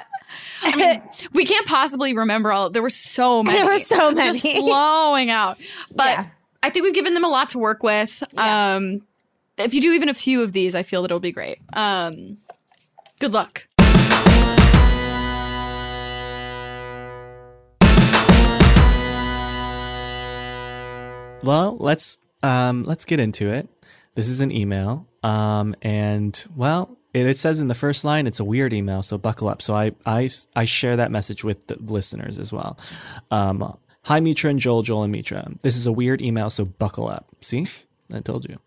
We 1.34 1.46
can't 1.46 1.66
possibly 1.68 2.16
remember 2.16 2.52
all. 2.52 2.70
There 2.70 2.82
were 2.82 2.90
so 2.90 3.44
many. 3.44 3.58
There 3.58 3.68
were 3.68 3.80
so 3.80 4.12
many. 4.12 4.34
Just 4.34 4.44
many. 4.44 4.60
flowing 4.62 5.30
out. 5.30 5.58
But 5.94 6.10
Yeah. 6.10 6.26
I 6.62 6.70
think 6.70 6.84
we've 6.84 6.94
given 6.94 7.14
them 7.14 7.24
a 7.24 7.30
lot 7.30 7.50
to 7.52 7.60
work 7.60 7.84
with. 7.84 8.22
Yeah. 8.34 8.76
Um, 8.76 9.02
if 9.58 9.74
you 9.74 9.82
do 9.82 9.92
even 9.94 10.10
a 10.10 10.14
few 10.14 10.42
of 10.44 10.54
these, 10.54 10.76
I 10.76 10.84
feel 10.84 11.02
that 11.02 11.08
it'll 11.12 11.20
be 11.20 11.32
great. 11.32 11.60
Um, 11.74 12.38
good 13.20 13.34
luck. 13.34 13.66
Well, 21.42 21.78
let's 21.80 22.18
um, 22.44 22.84
let's 22.84 23.06
get 23.06 23.20
into 23.20 23.50
it. 23.50 23.70
This 24.14 24.28
is 24.28 24.42
an 24.42 24.52
email, 24.52 25.08
um, 25.24 25.74
and 25.82 26.46
well, 26.56 26.98
it, 27.14 27.26
it 27.26 27.38
says 27.38 27.60
in 27.60 27.68
the 27.68 27.76
first 27.76 28.04
line 28.04 28.28
it's 28.28 28.40
a 28.40 28.44
weird 28.44 28.74
email, 28.74 29.02
so 29.04 29.18
buckle 29.18 29.48
up. 29.48 29.62
So 29.62 29.74
I 29.74 29.92
I, 30.06 30.30
I 30.56 30.66
share 30.66 30.98
that 30.98 31.12
message 31.12 31.44
with 31.44 31.68
the 31.68 31.78
listeners 31.82 32.40
as 32.40 32.54
well. 32.54 32.78
Um, 33.32 33.78
Hi, 34.04 34.20
Mitra 34.22 34.50
and 34.50 34.60
Joel, 34.60 34.82
Joel 34.82 35.04
and 35.04 35.12
Mitra. 35.12 35.52
This 35.62 35.76
is 35.76 35.86
a 35.86 35.92
weird 35.92 36.22
email, 36.22 36.50
so 36.50 36.66
buckle 36.66 37.08
up. 37.08 37.28
See, 37.42 37.68
I 38.12 38.22
told 38.22 38.50
you. 38.50 38.58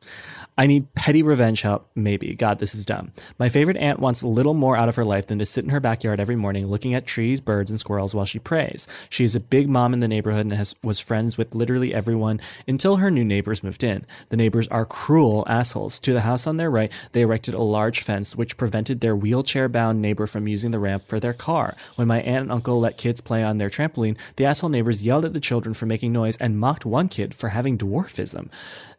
I 0.57 0.67
need 0.67 0.95
petty 0.95 1.23
revenge 1.23 1.63
help, 1.63 1.91
maybe. 1.97 2.35
God, 2.35 2.61
this 2.61 2.75
is 2.75 2.87
dumb. 2.87 3.11
My 3.39 3.49
favorite 3.49 3.77
aunt 3.77 3.99
wants 3.99 4.23
little 4.23 4.55
more 4.55 4.77
out 4.77 4.89
of 4.89 4.95
her 4.97 5.05
life 5.05 5.27
than 5.27 5.39
to 5.41 5.47
sit 5.47 5.65
in 5.65 5.71
her 5.71 5.81
backyard 5.81 6.21
every 6.21 6.37
morning 6.37 6.67
looking 6.69 6.95
at 6.95 7.07
trees, 7.07 7.41
birds, 7.41 7.71
and 7.71 7.81
squirrels 7.81 8.15
while 8.15 8.25
she 8.25 8.39
prays. 8.39 8.87
She 9.09 9.25
is 9.25 9.35
a 9.35 9.41
big 9.41 9.69
mom 9.69 9.95
in 9.95 10.01
the 10.01 10.09
neighborhood 10.09 10.47
and 10.47 10.53
has, 10.53 10.77
was 10.85 11.01
friends 11.01 11.37
with 11.37 11.55
literally 11.55 11.93
everyone 11.93 12.41
until 12.69 12.97
her 12.97 13.11
new 13.11 13.25
neighbors 13.25 13.65
moved 13.65 13.83
in. 13.83 14.07
The 14.29 14.37
neighbors 14.37 14.69
are 14.69 14.85
cruel 14.85 15.45
assholes. 15.49 15.99
To 16.01 16.13
the 16.13 16.21
house 16.21 16.47
on 16.47 16.57
their 16.57 16.71
right, 16.71 16.93
they 17.13 17.23
erected 17.23 17.55
a 17.55 17.63
large 17.63 18.03
fence 18.03 18.37
which 18.37 18.57
prevented 18.57 19.01
their 19.01 19.17
wheelchair 19.17 19.69
bound 19.69 20.01
neighbor 20.01 20.27
from 20.29 20.47
using 20.47 20.71
the 20.71 20.79
ramp 20.79 21.07
for 21.07 21.19
their 21.19 21.33
car. 21.33 21.75
When 21.97 22.07
my 22.07 22.21
aunt 22.21 22.43
and 22.43 22.53
uncle 22.53 22.79
let 22.79 22.97
kids 22.97 23.21
play 23.21 23.43
on 23.43 23.59
their 23.59 23.71
trampoline, 23.71 24.19
the 24.37 24.45
asshole 24.45 24.71
neighbors 24.71 25.05
yelled 25.05 25.25
at 25.25 25.33
the 25.33 25.41
children 25.41 25.75
for 25.75 25.87
making 25.87 26.13
noise 26.13 26.37
and 26.37 26.61
mocked 26.61 26.85
one 26.85 27.09
kid 27.09 27.35
for 27.35 27.49
having 27.49 27.79
dwarfism. 27.79 28.49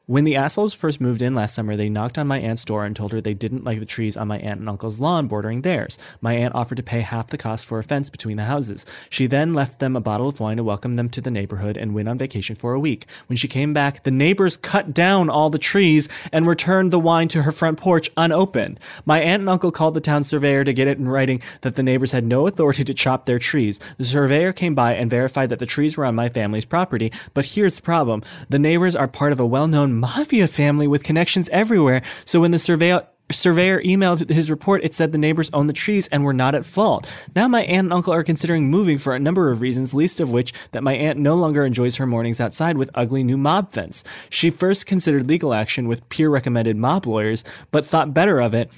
When 0.06 0.26
the 0.26 0.36
assholes 0.36 0.74
first 0.74 1.00
moved 1.00 1.22
in 1.22 1.34
last 1.34 1.56
summer, 1.56 1.78
they 1.78 1.88
knocked 1.88 2.18
on 2.18 2.28
my 2.28 2.38
aunt's 2.38 2.66
door 2.66 2.84
and 2.84 2.94
told 2.94 3.14
her 3.14 3.22
they 3.22 3.34
didn't 3.34 3.64
like 3.64 3.80
the 3.80 3.86
trees 3.86 4.18
on 4.18 4.28
my 4.28 4.38
aunt 4.40 4.60
and 4.60 4.68
uncle's 4.68 5.00
lawn 5.00 5.28
bordering 5.28 5.62
theirs. 5.62 5.98
My 6.20 6.34
aunt 6.34 6.54
offered 6.54 6.76
to 6.76 6.84
pay 6.84 7.00
half 7.00 7.28
the 7.28 7.38
cost 7.38 7.66
for 7.66 7.80
a 7.80 7.86
fence 7.86 8.10
between 8.10 8.36
the 8.36 8.44
houses. 8.44 8.86
She 9.10 9.28
then 9.28 9.54
left 9.54 9.80
them 9.80 9.96
a 9.96 10.02
bottle 10.02 10.28
of 10.28 10.42
wine 10.42 10.58
to 10.58 10.64
welcome 10.66 10.96
them 10.96 11.08
to 11.12 11.22
the 11.22 11.32
neighborhood 11.32 11.78
and 11.78 11.96
went 11.96 12.10
on 12.10 12.18
vacation 12.18 12.58
for 12.58 12.74
a 12.74 12.82
week. 12.82 13.06
When 13.28 13.38
she 13.38 13.48
came 13.48 13.74
back, 13.74 14.04
the 14.04 14.12
neighbors 14.12 14.58
cut 14.58 14.94
down 14.94 15.30
all 15.30 15.50
the 15.50 15.58
trees 15.58 16.10
and 16.34 16.46
returned 16.46 16.92
the 16.92 17.00
wine 17.00 17.30
to 17.30 17.44
her 17.44 17.54
front 17.54 17.80
porch 17.80 18.12
unopened. 18.18 18.82
My 19.06 19.22
aunt 19.22 19.40
and 19.40 19.50
uncle 19.50 19.72
called 19.72 19.94
the 19.94 20.02
town 20.02 20.26
surveyor 20.26 20.66
to 20.66 20.74
get 20.74 20.90
it 20.90 20.98
in 20.98 21.08
writing 21.08 21.42
that 21.62 21.78
the 21.78 21.84
neighbors 21.84 22.12
had 22.12 22.26
no 22.26 22.46
authority 22.46 22.84
to 22.84 22.94
chop 22.94 23.24
their 23.24 23.40
trees. 23.40 23.80
The 23.98 24.04
surveyor 24.04 24.52
came 24.52 24.76
by 24.76 24.96
and 24.96 25.10
verified 25.10 25.48
that 25.48 25.60
the 25.60 25.66
trees 25.66 25.96
were 25.96 26.04
on 26.04 26.14
my 26.16 26.28
family's 26.28 26.66
property, 26.66 27.14
but 27.34 27.46
here's 27.46 27.78
the 27.78 27.82
problem. 27.82 28.22
The 28.50 28.60
neighbors 28.60 28.98
are 28.98 29.08
part 29.08 29.32
of 29.32 29.40
a 29.40 29.46
well-known 29.48 29.93
mafia 29.94 30.48
family 30.48 30.88
with 30.88 31.04
connections 31.04 31.50
everywhere. 31.50 32.02
So 32.26 32.42
when 32.42 32.52
the 32.52 32.60
surveyor 32.60 33.82
emailed 33.82 34.30
his 34.30 34.50
report, 34.52 34.84
it 34.84 34.94
said 34.94 35.12
the 35.12 35.18
neighbors 35.18 35.50
own 35.54 35.68
the 35.68 35.74
trees 35.74 36.08
and 36.10 36.24
were 36.24 36.34
not 36.34 36.56
at 36.56 36.66
fault. 36.66 37.08
Now 37.36 37.48
my 37.48 37.64
aunt 37.64 37.86
and 37.86 37.94
uncle 37.94 38.14
are 38.14 38.24
considering 38.24 38.70
moving 38.70 38.98
for 38.98 39.16
a 39.16 39.20
number 39.20 39.50
of 39.50 39.62
reasons, 39.62 39.94
least 39.94 40.20
of 40.20 40.30
which 40.30 40.54
that 40.72 40.84
my 40.84 40.94
aunt 40.94 41.18
no 41.20 41.36
longer 41.36 41.66
enjoys 41.66 41.96
her 41.96 42.06
mornings 42.06 42.42
outside 42.42 42.78
with 42.78 42.92
ugly 42.94 43.24
new 43.24 43.38
mob 43.38 43.72
fence. 43.72 44.04
She 44.30 44.50
first 44.50 44.86
considered 44.86 45.28
legal 45.28 45.54
action 45.54 45.88
with 45.88 46.08
peer 46.10 46.30
recommended 46.30 46.76
mob 46.76 47.08
lawyers, 47.08 47.44
but 47.72 47.86
thought 47.86 48.14
better 48.14 48.42
of 48.42 48.54
it 48.54 48.72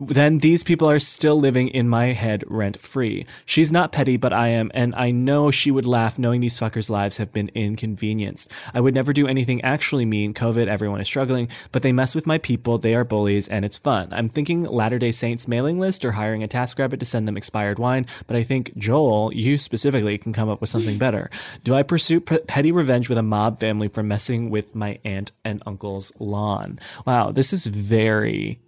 then 0.00 0.38
these 0.38 0.62
people 0.62 0.88
are 0.88 0.98
still 0.98 1.38
living 1.38 1.68
in 1.68 1.88
my 1.88 2.12
head 2.12 2.44
rent 2.46 2.80
free. 2.80 3.26
She's 3.44 3.72
not 3.72 3.92
petty, 3.92 4.16
but 4.16 4.32
I 4.32 4.48
am, 4.48 4.70
and 4.74 4.94
I 4.94 5.10
know 5.10 5.50
she 5.50 5.70
would 5.70 5.86
laugh 5.86 6.18
knowing 6.18 6.40
these 6.40 6.58
fuckers' 6.58 6.90
lives 6.90 7.16
have 7.16 7.32
been 7.32 7.50
inconvenienced. 7.54 8.50
I 8.72 8.80
would 8.80 8.94
never 8.94 9.12
do 9.12 9.26
anything 9.26 9.62
actually 9.62 10.04
mean. 10.04 10.34
COVID, 10.34 10.68
everyone 10.68 11.00
is 11.00 11.06
struggling, 11.06 11.48
but 11.72 11.82
they 11.82 11.92
mess 11.92 12.14
with 12.14 12.26
my 12.26 12.38
people, 12.38 12.78
they 12.78 12.94
are 12.94 13.04
bullies, 13.04 13.48
and 13.48 13.64
it's 13.64 13.78
fun. 13.78 14.08
I'm 14.12 14.28
thinking 14.28 14.62
Latter 14.62 14.98
day 14.98 15.12
Saints 15.12 15.48
mailing 15.48 15.80
list 15.80 16.04
or 16.04 16.12
hiring 16.12 16.44
a 16.44 16.48
TaskRabbit 16.48 17.00
to 17.00 17.04
send 17.04 17.26
them 17.26 17.36
expired 17.36 17.78
wine, 17.78 18.06
but 18.26 18.36
I 18.36 18.44
think 18.44 18.76
Joel, 18.76 19.32
you 19.34 19.58
specifically, 19.58 20.16
can 20.18 20.32
come 20.32 20.48
up 20.48 20.60
with 20.60 20.70
something 20.70 20.98
better. 21.06 21.30
Do 21.64 21.74
I 21.74 21.82
pursue 21.82 22.20
p- 22.20 22.38
petty 22.38 22.70
revenge 22.70 23.08
with 23.08 23.18
a 23.18 23.22
mob 23.22 23.58
family 23.58 23.88
for 23.88 24.02
messing 24.02 24.50
with 24.50 24.74
my 24.74 25.00
aunt 25.04 25.32
and 25.44 25.62
uncle's 25.66 26.12
lawn? 26.18 26.78
Wow, 27.04 27.32
this 27.32 27.52
is 27.52 27.66
very 27.66 28.60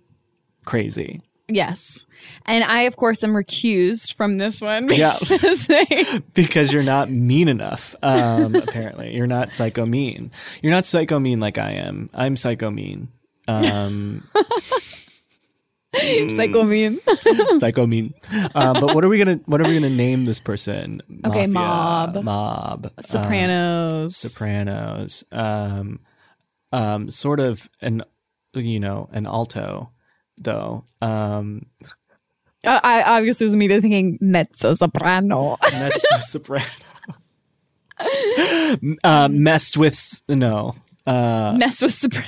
crazy. 0.70 1.20
Yes. 1.48 2.06
And 2.46 2.62
I, 2.62 2.82
of 2.82 2.96
course, 2.96 3.24
am 3.24 3.32
recused 3.32 4.14
from 4.14 4.38
this 4.38 4.60
one. 4.60 4.88
Yeah. 4.88 5.18
because 5.28 5.66
they- 5.66 6.20
because 6.34 6.72
you're 6.72 6.84
not 6.84 7.10
mean 7.10 7.48
enough. 7.48 7.96
Um, 8.04 8.54
apparently, 8.54 9.16
you're 9.16 9.26
not 9.26 9.52
psycho 9.52 9.84
mean. 9.84 10.30
You're 10.62 10.72
not 10.72 10.84
psycho 10.84 11.18
mean 11.18 11.40
like 11.40 11.58
I 11.58 11.72
am. 11.72 12.08
I'm 12.14 12.36
psycho 12.36 12.70
mean. 12.70 13.08
Um, 13.48 14.22
Psycho 16.36 16.62
mean. 16.62 17.00
psycho 17.58 17.84
mean. 17.84 18.14
Uh, 18.54 18.74
but 18.80 18.94
what 18.94 19.02
are 19.04 19.08
we 19.08 19.18
gonna 19.18 19.40
What 19.46 19.60
are 19.60 19.66
we 19.66 19.74
gonna 19.74 19.90
name 19.90 20.24
this 20.24 20.38
person? 20.38 21.02
Okay, 21.26 21.48
mob. 21.48 22.22
mob, 22.22 22.92
uh, 22.96 23.02
Sopranos. 23.02 24.16
Sopranos. 24.16 25.24
Um, 25.32 25.98
um, 26.70 27.10
sort 27.10 27.40
of 27.40 27.68
an 27.80 28.04
you 28.54 28.78
know 28.78 29.08
an 29.12 29.26
alto 29.26 29.90
though. 30.40 30.84
Um, 31.00 31.66
I, 32.64 32.78
I 33.02 33.18
obviously 33.18 33.44
was 33.44 33.54
immediately 33.54 33.82
thinking 33.82 34.18
mezzo 34.20 34.74
soprano. 34.74 35.56
mezzo 35.72 36.18
soprano. 36.20 36.64
uh, 39.04 39.28
messed 39.30 39.76
with 39.76 40.22
no. 40.28 40.74
Uh, 41.06 41.54
Mess 41.58 41.82
with 41.82 41.94
soprano. 41.94 42.26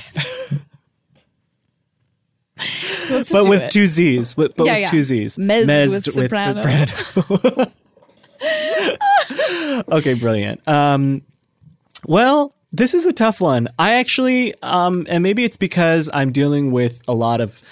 But 3.08 3.48
with 3.48 3.62
it. 3.62 3.70
two 3.70 3.86
Z's. 3.86 4.36
With, 4.36 4.54
but 4.56 4.66
Yeah, 4.66 4.72
with 4.74 4.80
yeah. 4.82 4.90
two 4.90 5.02
Z's. 5.02 5.36
Mez 5.36 5.66
Mezzed 5.66 6.06
with 6.06 6.14
soprano. 6.14 6.62
soprano. 6.62 7.72
okay, 9.98 10.14
brilliant. 10.14 10.66
Um, 10.68 11.22
well, 12.06 12.54
this 12.72 12.94
is 12.94 13.04
a 13.06 13.12
tough 13.12 13.40
one. 13.40 13.68
I 13.78 13.94
actually, 13.94 14.54
um, 14.62 15.06
and 15.08 15.22
maybe 15.22 15.44
it's 15.44 15.56
because 15.56 16.08
I'm 16.12 16.32
dealing 16.32 16.72
with 16.72 17.02
a 17.06 17.14
lot 17.14 17.40
of 17.40 17.62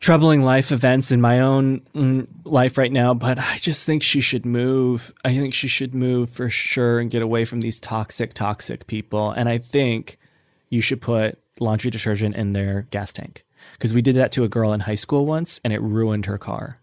troubling 0.00 0.42
life 0.42 0.72
events 0.72 1.12
in 1.12 1.20
my 1.20 1.40
own 1.40 1.80
mm, 1.94 2.26
life 2.44 2.78
right 2.78 2.90
now, 2.90 3.14
but 3.14 3.38
I 3.38 3.58
just 3.58 3.84
think 3.84 4.02
she 4.02 4.20
should 4.20 4.46
move. 4.46 5.12
I 5.24 5.34
think 5.34 5.54
she 5.54 5.68
should 5.68 5.94
move 5.94 6.30
for 6.30 6.48
sure 6.48 6.98
and 6.98 7.10
get 7.10 7.22
away 7.22 7.44
from 7.44 7.60
these 7.60 7.78
toxic, 7.78 8.34
toxic 8.34 8.86
people. 8.86 9.30
And 9.30 9.48
I 9.48 9.58
think 9.58 10.18
you 10.70 10.80
should 10.80 11.00
put 11.00 11.38
laundry 11.60 11.90
detergent 11.90 12.34
in 12.34 12.54
their 12.54 12.82
gas 12.90 13.12
tank 13.12 13.44
because 13.74 13.92
we 13.92 14.00
did 14.00 14.16
that 14.16 14.32
to 14.32 14.44
a 14.44 14.48
girl 14.48 14.72
in 14.72 14.80
high 14.80 14.94
school 14.94 15.26
once 15.26 15.60
and 15.62 15.72
it 15.72 15.82
ruined 15.82 16.26
her 16.26 16.38
car. 16.38 16.80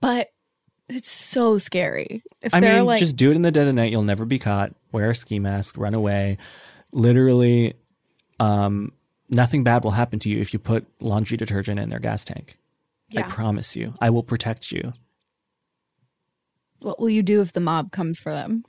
But 0.00 0.30
it's 0.88 1.10
so 1.10 1.58
scary. 1.58 2.22
If 2.40 2.54
I 2.54 2.60
mean, 2.60 2.84
like, 2.84 3.00
just 3.00 3.16
do 3.16 3.30
it 3.30 3.36
in 3.36 3.42
the 3.42 3.50
dead 3.50 3.66
of 3.66 3.74
night. 3.74 3.90
You'll 3.90 4.02
never 4.02 4.24
be 4.24 4.38
caught. 4.38 4.72
Wear 4.92 5.10
a 5.10 5.14
ski 5.14 5.38
mask, 5.38 5.76
run 5.76 5.94
away. 5.94 6.38
Literally, 6.92 7.74
um, 8.38 8.92
nothing 9.28 9.64
bad 9.64 9.84
will 9.84 9.92
happen 9.92 10.18
to 10.20 10.28
you 10.28 10.40
if 10.40 10.52
you 10.52 10.58
put 10.58 10.86
laundry 11.00 11.36
detergent 11.36 11.80
in 11.80 11.90
their 11.90 12.00
gas 12.00 12.24
tank. 12.24 12.58
I 13.16 13.22
promise 13.22 13.76
you. 13.76 13.94
I 14.00 14.10
will 14.10 14.22
protect 14.22 14.72
you. 14.72 14.92
what 16.80 17.00
will 17.00 17.10
you 17.10 17.22
do 17.22 17.40
if 17.40 17.52
the 17.52 17.60
mob 17.60 17.92
comes 17.92 18.20
for 18.20 18.30
them? 18.30 18.64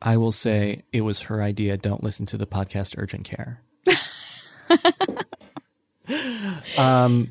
I 0.00 0.16
will 0.16 0.32
say 0.32 0.84
it 0.92 1.00
was 1.00 1.20
her 1.22 1.42
idea. 1.42 1.76
Don't 1.76 2.04
listen 2.04 2.26
to 2.26 2.36
the 2.36 2.46
podcast 2.46 2.94
Urgent 2.96 3.24
Care. 3.24 3.60
um, 6.78 7.28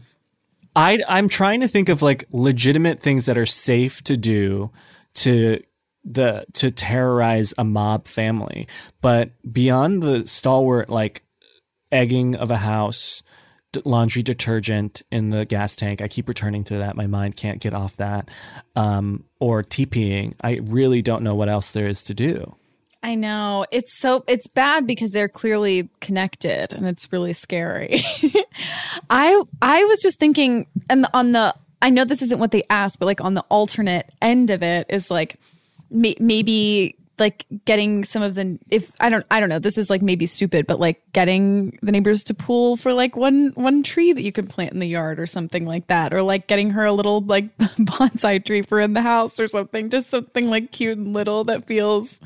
I 0.76 1.00
I'm 1.08 1.30
trying 1.30 1.62
to 1.62 1.68
think 1.68 1.90
of 1.90 2.02
like 2.02 2.26
legitimate 2.32 3.02
things 3.02 3.26
that 3.28 3.38
are 3.38 3.46
safe 3.46 4.04
to 4.04 4.18
do 4.18 4.72
to 5.16 5.64
the 6.04 6.46
to 6.54 6.72
terrorize 6.72 7.54
a 7.58 7.64
mob 7.64 8.08
family, 8.08 8.68
but 9.02 9.32
beyond 9.52 10.04
the 10.04 10.28
stalwart 10.28 10.90
like 10.90 11.24
egging 11.92 12.36
of 12.36 12.52
a 12.52 12.58
house, 12.58 13.24
laundry 13.86 14.24
detergent 14.24 15.02
in 15.12 15.30
the 15.30 15.46
gas 15.46 15.76
tank. 15.76 16.02
I 16.02 16.08
keep 16.08 16.28
returning 16.28 16.64
to 16.66 16.78
that. 16.78 16.96
My 16.96 17.08
mind 17.08 17.38
can't 17.38 17.60
get 17.60 17.74
off 17.74 17.98
that. 17.98 18.30
Um, 18.76 19.26
or 19.40 19.64
TPing. 19.64 20.34
I 20.42 20.60
really 20.64 21.02
don't 21.02 21.24
know 21.24 21.36
what 21.36 21.50
else 21.50 21.72
there 21.72 21.88
is 21.88 22.04
to 22.04 22.14
do. 22.14 22.56
I 23.04 23.16
know 23.16 23.66
it's 23.72 23.98
so 23.98 24.24
it's 24.28 24.48
bad 24.48 24.88
because 24.88 25.12
they're 25.12 25.30
clearly 25.30 25.90
connected 26.02 26.74
and 26.74 26.86
it's 26.88 27.12
really 27.14 27.34
scary. 27.34 28.02
I 29.10 29.42
I 29.62 29.84
was 29.86 30.02
just 30.02 30.20
thinking 30.20 30.68
and 30.90 31.06
on 31.14 31.32
the 31.32 31.56
I 31.82 31.90
know 31.90 32.06
this 32.06 32.22
isn't 32.24 32.40
what 32.40 32.52
they 32.52 32.64
asked 32.70 33.00
but 33.00 33.06
like 33.06 33.22
on 33.22 33.36
the 33.36 33.46
alternate 33.50 34.10
end 34.22 34.50
of 34.50 34.64
it 34.64 34.88
is 34.90 35.12
like 35.12 35.40
may, 35.92 36.16
maybe 36.20 36.97
like 37.20 37.46
getting 37.66 38.04
some 38.04 38.22
of 38.22 38.36
the 38.36 38.60
if 38.70 38.92
I 39.00 39.10
don't 39.10 39.26
I 39.32 39.40
don't 39.40 39.50
know 39.50 39.60
this 39.60 39.78
is 39.78 39.90
like 39.90 40.02
maybe 40.02 40.26
stupid 40.26 40.68
but 40.68 40.80
like 40.80 41.02
getting 41.14 41.78
the 41.82 41.92
neighbors 41.92 42.24
to 42.26 42.34
pool 42.34 42.76
for 42.78 42.94
like 42.94 43.16
one 43.16 43.52
one 43.56 43.82
tree 43.84 44.14
that 44.14 44.22
you 44.22 44.32
can 44.32 44.48
plant 44.48 44.74
in 44.74 44.80
the 44.80 44.88
yard 44.88 45.20
or 45.20 45.26
something 45.26 45.66
like 45.66 45.88
that 45.88 46.14
or 46.14 46.22
like 46.22 46.48
getting 46.48 46.70
her 46.72 46.86
a 46.86 46.92
little 46.94 47.22
like 47.22 47.58
bonsai 47.58 48.44
tree 48.46 48.62
for 48.62 48.80
in 48.80 48.94
the 48.94 49.02
house 49.02 49.40
or 49.40 49.48
something 49.48 49.90
just 49.90 50.10
something 50.10 50.50
like 50.50 50.72
cute 50.72 50.98
and 50.98 51.14
little 51.14 51.44
that 51.44 51.66
feels 51.68 52.20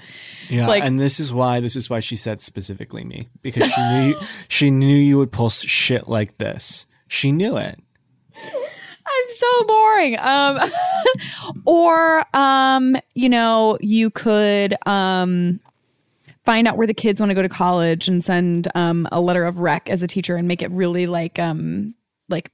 Yeah, 0.49 0.67
Like- 0.67 0.83
and 0.83 0.99
this 0.99 1.19
is 1.19 1.33
why 1.33 1.59
this 1.61 1.75
is 1.75 1.89
why 1.89 1.99
she 2.01 2.15
said 2.15 2.41
specifically 2.41 3.03
me 3.03 3.29
because 3.41 3.71
she 3.71 3.81
knew 3.81 4.15
she 4.47 4.71
knew 4.71 4.95
you 4.95 5.17
would 5.17 5.31
pull 5.31 5.49
shit 5.49 6.07
like 6.07 6.37
this. 6.37 6.85
She 7.07 7.31
knew 7.31 7.57
it. 7.57 7.79
So 9.31 9.63
boring. 9.65 10.19
Um, 10.19 10.71
or 11.65 12.23
um, 12.35 12.95
you 13.15 13.29
know, 13.29 13.77
you 13.81 14.09
could 14.09 14.75
um 14.85 15.59
find 16.45 16.67
out 16.67 16.77
where 16.77 16.87
the 16.87 16.93
kids 16.93 17.21
want 17.21 17.29
to 17.29 17.35
go 17.35 17.41
to 17.41 17.49
college 17.49 18.07
and 18.07 18.23
send 18.23 18.67
um 18.75 19.07
a 19.11 19.21
letter 19.21 19.45
of 19.45 19.59
rec 19.59 19.89
as 19.89 20.03
a 20.03 20.07
teacher 20.07 20.35
and 20.35 20.47
make 20.47 20.61
it 20.61 20.71
really 20.71 21.07
like 21.07 21.39
um 21.39 21.93
like 22.29 22.51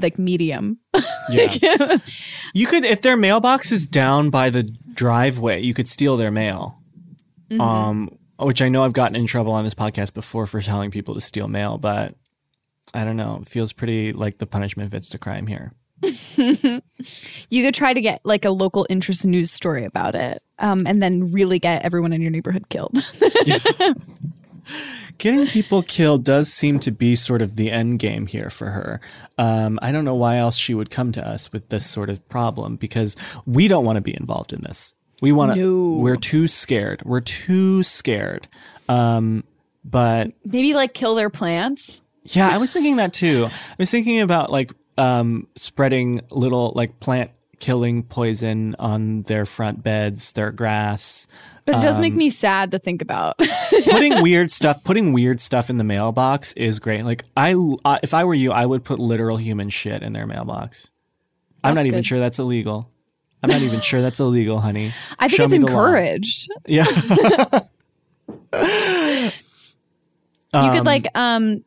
like 0.00 0.18
medium. 0.18 0.78
Yeah. 1.30 1.98
you 2.52 2.66
could 2.66 2.84
if 2.84 3.00
their 3.02 3.16
mailbox 3.16 3.70
is 3.70 3.86
down 3.86 4.28
by 4.30 4.50
the 4.50 4.64
driveway, 4.64 5.62
you 5.62 5.72
could 5.72 5.88
steal 5.88 6.16
their 6.16 6.32
mail. 6.32 6.78
Um 7.60 8.18
which 8.38 8.60
I 8.60 8.68
know 8.68 8.82
I've 8.84 8.92
gotten 8.92 9.14
in 9.14 9.26
trouble 9.26 9.52
on 9.52 9.62
this 9.62 9.74
podcast 9.74 10.14
before 10.14 10.46
for 10.46 10.60
telling 10.60 10.90
people 10.90 11.14
to 11.14 11.20
steal 11.20 11.46
mail, 11.46 11.78
but 11.78 12.16
I 12.94 13.04
don't 13.04 13.16
know. 13.16 13.38
It 13.42 13.48
feels 13.48 13.72
pretty 13.72 14.12
like 14.12 14.38
the 14.38 14.46
punishment 14.46 14.90
fits 14.90 15.10
the 15.10 15.18
crime 15.18 15.46
here. 15.46 15.72
You 17.50 17.64
could 17.64 17.74
try 17.74 17.92
to 17.92 18.00
get 18.00 18.20
like 18.24 18.44
a 18.44 18.50
local 18.50 18.86
interest 18.88 19.26
news 19.26 19.50
story 19.50 19.84
about 19.84 20.14
it. 20.14 20.42
Um, 20.58 20.86
and 20.86 21.02
then 21.02 21.32
really 21.32 21.58
get 21.58 21.82
everyone 21.82 22.12
in 22.12 22.22
your 22.22 22.30
neighborhood 22.30 22.68
killed. 22.68 22.96
Getting 25.18 25.46
people 25.46 25.82
killed 25.82 26.24
does 26.24 26.52
seem 26.52 26.78
to 26.80 26.90
be 26.90 27.16
sort 27.16 27.42
of 27.42 27.56
the 27.56 27.70
end 27.70 27.98
game 27.98 28.26
here 28.26 28.50
for 28.50 28.70
her. 28.70 29.00
Um, 29.38 29.78
I 29.82 29.92
don't 29.92 30.04
know 30.04 30.14
why 30.14 30.36
else 30.38 30.56
she 30.56 30.74
would 30.74 30.90
come 30.90 31.12
to 31.12 31.26
us 31.26 31.52
with 31.52 31.68
this 31.68 31.88
sort 31.88 32.10
of 32.10 32.26
problem 32.28 32.76
because 32.76 33.16
we 33.46 33.68
don't 33.68 33.84
want 33.84 33.96
to 33.96 34.00
be 34.00 34.16
involved 34.16 34.52
in 34.52 34.62
this. 34.62 34.94
We 35.20 35.32
want 35.32 35.52
to. 35.54 35.58
No. 35.58 35.98
We're 35.98 36.16
too 36.16 36.48
scared. 36.48 37.02
We're 37.04 37.20
too 37.20 37.82
scared. 37.82 38.48
Um, 38.88 39.44
but 39.84 40.32
Maybe 40.44 40.74
like 40.74 40.94
kill 40.94 41.14
their 41.14 41.30
plants. 41.30 42.01
Yeah, 42.24 42.48
I 42.48 42.58
was 42.58 42.72
thinking 42.72 42.96
that 42.96 43.12
too. 43.12 43.46
I 43.50 43.74
was 43.78 43.90
thinking 43.90 44.20
about 44.20 44.50
like 44.50 44.72
um, 44.98 45.48
spreading 45.56 46.20
little 46.30 46.72
like 46.76 47.00
plant 47.00 47.30
killing 47.58 48.02
poison 48.02 48.74
on 48.78 49.22
their 49.22 49.46
front 49.46 49.82
beds, 49.82 50.32
their 50.32 50.50
grass. 50.50 51.26
But 51.64 51.76
it 51.76 51.82
does 51.82 51.96
Um, 51.96 52.02
make 52.02 52.14
me 52.14 52.28
sad 52.28 52.72
to 52.72 52.78
think 52.80 53.02
about. 53.02 53.38
putting 53.84 54.20
weird 54.20 54.50
stuff 54.50 54.82
putting 54.84 55.12
weird 55.12 55.40
stuff 55.40 55.70
in 55.70 55.78
the 55.78 55.84
mailbox 55.84 56.52
is 56.54 56.78
great 56.78 57.04
like 57.04 57.24
i 57.36 57.54
uh, 57.84 57.98
if 58.02 58.14
i 58.14 58.24
were 58.24 58.34
you 58.34 58.52
i 58.52 58.64
would 58.66 58.84
put 58.84 58.98
literal 58.98 59.36
human 59.36 59.68
shit 59.70 60.02
in 60.02 60.12
their 60.12 60.26
mailbox 60.26 60.90
i'm 61.64 61.74
not 61.74 61.80
That's 61.82 61.86
even 61.88 62.02
sure 62.02 62.18
that's 62.20 62.38
illegal 62.38 62.90
i'm 63.42 63.50
not 63.50 63.62
even 63.62 63.80
sure 63.80 64.02
that's 64.02 64.20
illegal 64.20 64.60
honey 64.60 64.92
I 65.18 65.28
think 65.28 65.36
Show 65.38 65.44
it's 65.44 65.52
law. 65.54 65.68
encouraged. 65.68 66.48
yeah 66.66 66.84
you 70.54 70.70
could 70.72 70.84
like 70.84 71.06
um 71.14 71.64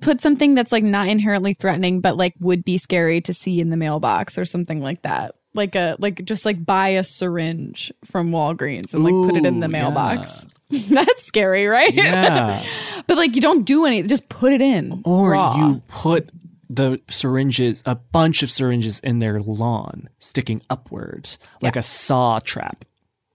put 0.00 0.20
something 0.20 0.54
that's 0.54 0.72
like 0.72 0.84
not 0.84 1.08
inherently 1.08 1.54
threatening, 1.54 2.00
but 2.00 2.16
like 2.16 2.34
would 2.40 2.64
be 2.64 2.78
scary 2.78 3.20
to 3.22 3.32
see 3.32 3.60
in 3.60 3.70
the 3.70 3.76
mailbox 3.76 4.36
or 4.38 4.44
something 4.44 4.80
like 4.80 5.02
that. 5.02 5.34
Like 5.54 5.74
a 5.74 5.96
like 5.98 6.24
just 6.24 6.44
like 6.44 6.64
buy 6.64 6.88
a 6.90 7.04
syringe 7.04 7.92
from 8.04 8.30
Walgreens 8.30 8.92
and 8.94 9.02
like 9.04 9.14
put 9.14 9.36
it 9.36 9.46
in 9.46 9.60
the 9.60 9.66
Ooh, 9.66 9.70
mailbox. 9.70 10.46
that's 10.70 11.24
scary, 11.26 11.66
right? 11.66 11.94
Yeah. 11.94 12.64
but 13.06 13.16
like 13.16 13.34
you 13.36 13.40
don't 13.40 13.64
do 13.64 13.86
anything, 13.86 14.08
just 14.08 14.28
put 14.28 14.52
it 14.52 14.60
in. 14.60 15.00
or 15.04 15.30
raw. 15.32 15.56
you 15.56 15.82
put 15.88 16.30
the 16.68 17.00
syringes, 17.08 17.82
a 17.86 17.94
bunch 17.94 18.42
of 18.42 18.50
syringes 18.50 18.98
in 19.00 19.20
their 19.20 19.40
lawn, 19.40 20.08
sticking 20.18 20.60
upwards 20.68 21.38
like 21.62 21.76
a 21.76 21.82
saw 21.82 22.40
trap. 22.40 22.84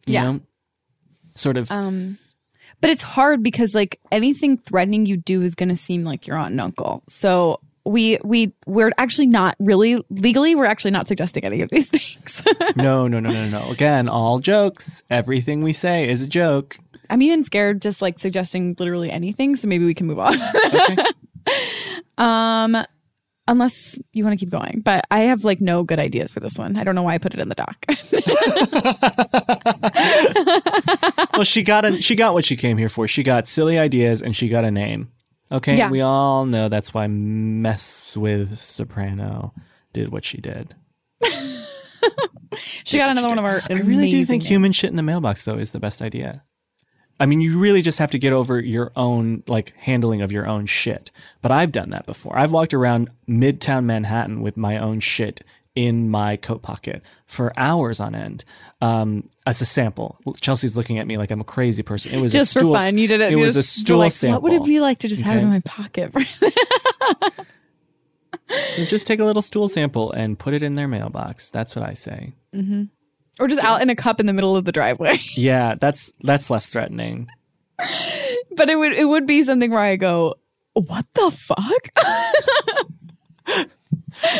You 0.05 0.13
Yeah. 0.13 0.23
know? 0.25 0.39
Sort 1.33 1.55
of. 1.57 1.71
Um, 1.71 2.17
but 2.81 2.89
it's 2.89 3.03
hard 3.03 3.43
because 3.43 3.73
like 3.73 3.99
anything 4.11 4.57
threatening 4.57 5.05
you 5.05 5.17
do 5.17 5.41
is 5.41 5.55
going 5.55 5.69
to 5.69 5.75
seem 5.75 6.03
like 6.03 6.27
your 6.27 6.37
aunt 6.37 6.51
and 6.51 6.61
uncle. 6.61 7.03
So 7.07 7.59
we 7.85 8.19
we 8.23 8.53
we're 8.67 8.91
actually 8.97 9.27
not 9.27 9.55
really 9.59 10.03
legally 10.09 10.53
we're 10.53 10.65
actually 10.65 10.91
not 10.91 11.07
suggesting 11.07 11.43
any 11.43 11.61
of 11.61 11.69
these 11.69 11.89
things. 11.89 12.43
no, 12.75 13.07
no, 13.07 13.19
no, 13.19 13.31
no, 13.31 13.49
no. 13.49 13.71
Again, 13.71 14.09
all 14.09 14.39
jokes. 14.39 15.01
Everything 15.09 15.63
we 15.63 15.73
say 15.73 16.09
is 16.09 16.21
a 16.21 16.27
joke. 16.27 16.77
I'm 17.09 17.21
even 17.21 17.43
scared 17.43 17.81
just 17.81 18.01
like 18.01 18.19
suggesting 18.19 18.75
literally 18.79 19.11
anything. 19.11 19.55
So 19.55 19.67
maybe 19.67 19.85
we 19.85 19.93
can 19.93 20.07
move 20.07 20.19
on. 20.19 20.35
um, 22.17 22.85
unless 23.51 23.99
you 24.13 24.23
want 24.23 24.39
to 24.39 24.43
keep 24.43 24.49
going, 24.51 24.81
but 24.83 25.05
I 25.11 25.21
have 25.21 25.43
like 25.43 25.61
no 25.61 25.83
good 25.83 25.99
ideas 25.99 26.31
for 26.31 26.39
this 26.39 26.57
one. 26.57 26.77
I 26.77 26.83
don't 26.83 26.95
know 26.95 27.03
why 27.03 27.13
I 27.13 27.17
put 27.19 27.33
it 27.35 27.39
in 27.39 27.49
the 27.49 27.55
doc. 27.55 27.85
well, 31.33 31.43
she 31.43 31.61
got 31.63 31.85
a 31.85 32.01
she 32.01 32.15
got 32.15 32.33
what 32.33 32.45
she 32.45 32.55
came 32.55 32.77
here 32.77 32.89
for. 32.89 33.07
She 33.07 33.23
got 33.23 33.47
silly 33.47 33.77
ideas 33.77 34.21
and 34.21 34.35
she 34.35 34.47
got 34.47 34.63
a 34.65 34.71
name. 34.71 35.11
Okay, 35.51 35.77
Yeah. 35.77 35.89
we 35.91 35.99
all 36.01 36.45
know 36.45 36.69
that's 36.69 36.93
why 36.93 37.07
Mess 37.07 38.15
with 38.15 38.57
Soprano 38.57 39.53
did 39.93 40.09
what 40.11 40.23
she 40.23 40.37
did. 40.39 40.73
she 42.85 42.97
got 42.97 43.09
another 43.09 43.27
one 43.27 43.37
of 43.37 43.43
our. 43.45 43.61
I 43.69 43.73
really 43.73 44.09
do 44.09 44.23
think 44.25 44.43
names. 44.43 44.49
human 44.49 44.71
shit 44.71 44.89
in 44.89 44.95
the 44.95 45.03
mailbox 45.03 45.43
though 45.45 45.57
is 45.57 45.71
the 45.71 45.79
best 45.79 46.01
idea. 46.01 46.43
I 47.21 47.27
mean, 47.27 47.39
you 47.39 47.59
really 47.59 47.83
just 47.83 47.99
have 47.99 48.09
to 48.11 48.19
get 48.19 48.33
over 48.33 48.59
your 48.59 48.91
own 48.95 49.43
like 49.47 49.73
handling 49.77 50.21
of 50.21 50.31
your 50.31 50.47
own 50.47 50.65
shit. 50.65 51.11
But 51.43 51.51
I've 51.51 51.71
done 51.71 51.91
that 51.91 52.07
before. 52.07 52.37
I've 52.37 52.51
walked 52.51 52.73
around 52.73 53.11
Midtown 53.29 53.85
Manhattan 53.85 54.41
with 54.41 54.57
my 54.57 54.79
own 54.79 54.99
shit 54.99 55.41
in 55.75 56.09
my 56.09 56.35
coat 56.35 56.63
pocket 56.63 57.03
for 57.27 57.53
hours 57.55 57.99
on 57.99 58.15
end 58.15 58.43
um, 58.81 59.29
as 59.45 59.61
a 59.61 59.65
sample. 59.65 60.17
Chelsea's 60.41 60.75
looking 60.75 60.97
at 60.97 61.05
me 61.05 61.19
like 61.19 61.29
I'm 61.29 61.39
a 61.39 61.45
crazy 61.45 61.83
person. 61.83 62.11
It 62.11 62.21
was 62.21 62.33
just 62.33 62.55
a 62.55 62.59
stool, 62.59 62.73
for 62.73 62.79
fun. 62.79 62.97
You 62.97 63.07
did 63.07 63.21
it. 63.21 63.31
It 63.31 63.35
was 63.35 63.55
a 63.55 63.61
stool 63.63 63.99
like, 63.99 64.11
sample. 64.11 64.41
What 64.41 64.51
would 64.51 64.61
it 64.61 64.65
be 64.65 64.79
like 64.79 64.99
to 64.99 65.07
just 65.07 65.21
have 65.21 65.37
it 65.37 65.41
in 65.41 65.49
my 65.49 65.61
pocket? 65.61 66.13
So 68.75 68.83
just 68.83 69.05
take 69.05 69.21
a 69.21 69.23
little 69.23 69.41
stool 69.41 69.69
sample 69.69 70.11
and 70.11 70.37
put 70.37 70.53
it 70.53 70.61
in 70.61 70.75
their 70.75 70.87
mailbox. 70.87 71.49
That's 71.49 71.73
what 71.73 71.87
I 71.87 71.93
say. 71.93 72.33
Or 73.39 73.47
just 73.47 73.61
out 73.63 73.81
in 73.81 73.89
a 73.89 73.95
cup 73.95 74.19
in 74.19 74.25
the 74.25 74.33
middle 74.33 74.55
of 74.55 74.65
the 74.65 74.71
driveway. 74.71 75.17
Yeah, 75.35 75.75
that's 75.79 76.13
that's 76.23 76.49
less 76.49 76.67
threatening. 76.67 77.27
but 78.55 78.69
it 78.69 78.75
would 78.77 78.93
it 78.93 79.05
would 79.05 79.25
be 79.25 79.43
something 79.43 79.71
where 79.71 79.79
I 79.79 79.95
go, 79.95 80.35
what 80.73 81.05
the 81.13 81.31
fuck? 81.31 81.89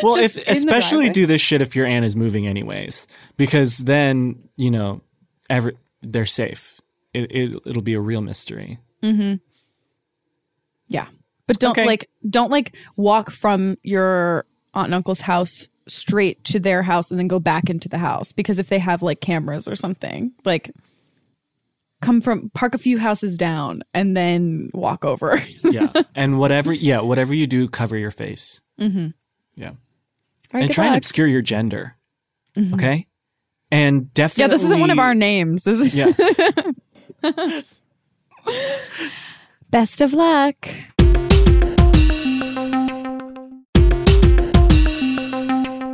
Well, 0.03 0.15
if 0.17 0.37
especially 0.47 1.09
do 1.09 1.25
this 1.25 1.41
shit 1.41 1.61
if 1.61 1.75
your 1.75 1.85
aunt 1.87 2.05
is 2.05 2.15
moving 2.15 2.45
anyways, 2.45 3.07
because 3.37 3.79
then 3.79 4.47
you 4.55 4.69
know, 4.69 5.01
every 5.49 5.75
they're 6.03 6.25
safe. 6.27 6.79
It, 7.13 7.31
it 7.31 7.61
it'll 7.65 7.81
be 7.81 7.93
a 7.95 7.99
real 7.99 8.21
mystery. 8.21 8.79
Mhm. 9.01 9.39
Yeah, 10.87 11.07
but 11.47 11.57
don't 11.59 11.71
Okay. 11.71 11.85
like 11.85 12.09
don't 12.29 12.51
like 12.51 12.75
walk 12.95 13.31
from 13.31 13.77
your 13.81 14.45
aunt 14.73 14.87
and 14.87 14.93
uncle's 14.95 15.21
house 15.21 15.67
straight 15.91 16.43
to 16.45 16.59
their 16.59 16.81
house 16.81 17.11
and 17.11 17.19
then 17.19 17.27
go 17.27 17.39
back 17.39 17.69
into 17.69 17.89
the 17.89 17.97
house 17.97 18.31
because 18.31 18.59
if 18.59 18.69
they 18.69 18.79
have 18.79 19.01
like 19.03 19.21
cameras 19.21 19.67
or 19.67 19.75
something, 19.75 20.31
like 20.45 20.71
come 22.01 22.21
from 22.21 22.49
park 22.55 22.73
a 22.73 22.77
few 22.77 22.97
houses 22.97 23.37
down 23.37 23.83
and 23.93 24.15
then 24.17 24.69
walk 24.73 25.05
over. 25.05 25.41
Yeah, 25.63 25.91
and 26.15 26.37
whatever, 26.39 26.73
yeah, 26.73 26.99
whatever 26.99 27.33
you 27.33 27.47
do, 27.47 27.69
cover 27.69 27.97
your 27.97 28.11
face. 28.11 28.61
Mm-hmm. 28.79 29.07
Yeah, 29.55 29.71
right, 30.53 30.63
and 30.63 30.71
try 30.73 30.87
and 30.87 30.95
obscure 30.95 31.27
your 31.27 31.41
gender. 31.41 31.95
Okay, 32.73 33.07
and 33.71 34.13
definitely. 34.13 34.41
yeah, 34.41 34.47
this 34.57 34.63
isn't 34.65 34.79
one 34.81 34.89
of 34.89 34.99
our 34.99 35.15
names. 35.15 35.63
This 35.63 35.79
is 35.79 35.93
Yeah, 35.93 36.11
best 39.69 40.01
of 40.01 40.13
luck. 40.13 40.67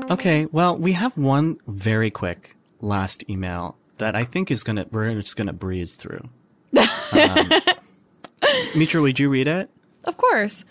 Okay, 0.09 0.45
well, 0.51 0.77
we 0.77 0.93
have 0.93 1.17
one 1.17 1.57
very 1.67 2.09
quick 2.09 2.55
last 2.79 3.29
email 3.29 3.75
that 3.97 4.15
I 4.15 4.23
think 4.23 4.49
is 4.49 4.63
gonna 4.63 4.85
we're 4.89 5.13
just 5.15 5.35
gonna 5.35 5.53
breeze 5.53 5.95
through. 5.95 6.29
Um, 7.13 7.49
Mitra, 8.75 9.01
would 9.01 9.17
you 9.17 9.29
read 9.29 9.47
it? 9.47 9.69
Of 10.03 10.17
course. 10.17 10.65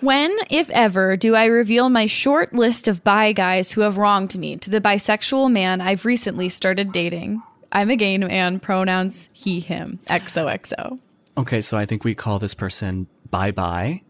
When, 0.00 0.36
if 0.50 0.68
ever, 0.70 1.16
do 1.16 1.36
I 1.36 1.44
reveal 1.44 1.88
my 1.88 2.06
short 2.06 2.52
list 2.52 2.88
of 2.88 3.04
bi 3.04 3.30
guys 3.30 3.70
who 3.70 3.82
have 3.82 3.96
wronged 3.96 4.36
me 4.36 4.56
to 4.56 4.70
the 4.70 4.80
bisexual 4.80 5.52
man 5.52 5.80
I've 5.80 6.04
recently 6.04 6.48
started 6.48 6.90
dating? 6.90 7.40
I'm 7.70 7.90
a 7.90 7.96
gay 7.96 8.18
man, 8.18 8.58
pronouns 8.58 9.28
he, 9.32 9.60
him, 9.60 10.00
XOXO. 10.06 10.98
Okay, 11.38 11.60
so 11.60 11.78
I 11.78 11.86
think 11.86 12.02
we 12.02 12.16
call 12.16 12.40
this 12.40 12.54
person 12.54 13.06
bye 13.30 13.52
bye 13.52 14.02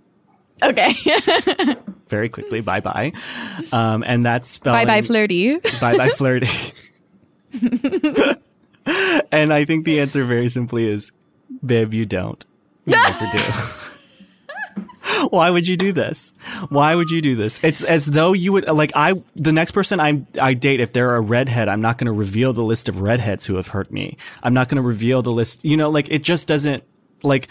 Okay. 0.62 0.94
very 2.09 2.29
quickly. 2.29 2.61
Bye 2.61 2.81
bye, 2.81 3.12
um, 3.73 4.03
and 4.07 4.25
that's 4.25 4.49
spelling 4.49 4.87
bye 4.87 5.01
bye, 5.01 5.03
flirty. 5.07 5.57
bye 5.81 5.97
bye 5.97 6.09
flirty. 6.16 6.49
and 9.31 9.53
I 9.53 9.64
think 9.64 9.85
the 9.85 10.01
answer 10.01 10.25
very 10.25 10.49
simply 10.49 10.87
is, 10.88 11.12
babe, 11.64 11.92
you 11.92 12.07
don't. 12.07 12.44
You 12.87 12.92
never 13.03 13.27
do. 13.33 13.42
Why 15.31 15.51
would 15.51 15.66
you 15.66 15.77
do 15.77 15.92
this? 15.92 16.33
Why 16.68 16.94
would 16.94 17.11
you 17.11 17.21
do 17.21 17.35
this? 17.35 17.59
It's 17.62 17.83
as 17.83 18.07
though 18.07 18.35
you 18.35 18.53
would 18.53 18.66
like 18.68 18.92
I 18.94 19.14
the 19.35 19.53
next 19.53 19.73
person 19.73 20.01
I 20.01 20.25
I 20.40 20.55
date 20.55 20.81
if 20.81 20.92
they're 20.92 21.16
a 21.16 21.21
redhead, 21.21 21.68
I'm 21.68 21.81
not 21.81 21.99
going 21.99 22.07
to 22.07 22.12
reveal 22.12 22.53
the 22.53 22.62
list 22.62 22.88
of 22.88 23.01
redheads 23.01 23.47
who 23.47 23.57
have 23.57 23.68
hurt 23.68 23.90
me. 23.90 24.16
I'm 24.42 24.55
not 24.55 24.68
going 24.68 24.77
to 24.77 24.87
reveal 24.87 25.23
the 25.23 25.33
list. 25.33 25.64
You 25.64 25.77
know, 25.77 25.90
like 25.90 26.11
it 26.11 26.23
just 26.23 26.47
doesn't 26.47 26.85
like 27.23 27.49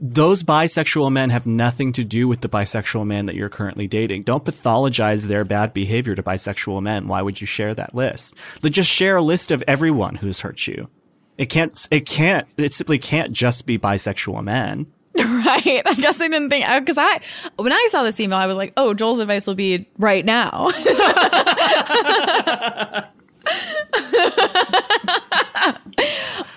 those 0.00 0.42
bisexual 0.42 1.12
men 1.12 1.28
have 1.28 1.46
nothing 1.46 1.92
to 1.92 2.04
do 2.04 2.26
with 2.26 2.40
the 2.40 2.48
bisexual 2.48 3.06
man 3.06 3.26
that 3.26 3.34
you're 3.34 3.50
currently 3.50 3.86
dating. 3.86 4.22
Don't 4.22 4.44
pathologize 4.44 5.26
their 5.26 5.44
bad 5.44 5.74
behavior 5.74 6.14
to 6.14 6.22
bisexual 6.22 6.82
men. 6.82 7.06
Why 7.06 7.20
would 7.20 7.40
you 7.40 7.46
share 7.46 7.74
that 7.74 7.94
list? 7.94 8.34
Like 8.62 8.72
just 8.72 8.90
share 8.90 9.16
a 9.16 9.22
list 9.22 9.50
of 9.50 9.62
everyone 9.68 10.14
who's 10.14 10.40
hurt 10.40 10.66
you. 10.66 10.88
It 11.36 11.46
can't, 11.46 11.86
it 11.90 12.06
can't, 12.06 12.48
it 12.56 12.72
simply 12.72 12.98
can't 12.98 13.32
just 13.32 13.66
be 13.66 13.78
bisexual 13.78 14.42
men. 14.42 14.86
right. 15.18 15.82
I 15.84 15.94
guess 15.94 16.18
I 16.18 16.28
didn't 16.28 16.48
think, 16.48 16.64
because 16.80 16.96
I, 16.98 17.20
when 17.56 17.72
I 17.72 17.88
saw 17.90 18.02
this 18.02 18.18
email, 18.20 18.38
I 18.38 18.46
was 18.46 18.56
like, 18.56 18.72
oh, 18.78 18.94
Joel's 18.94 19.18
advice 19.18 19.46
will 19.46 19.54
be 19.54 19.86
right 19.98 20.24
now. 20.24 20.68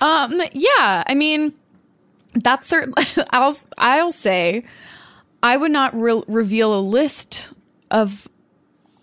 um, 0.02 0.42
yeah. 0.54 1.04
I 1.08 1.14
mean, 1.14 1.54
that's 2.36 2.68
certain. 2.68 2.94
I'll 3.30 3.56
I'll 3.78 4.12
say, 4.12 4.64
I 5.42 5.58
would 5.58 5.72
not 5.72 5.96
re- 6.00 6.24
reveal 6.28 6.78
a 6.78 6.82
list 6.82 7.50
of 7.92 8.28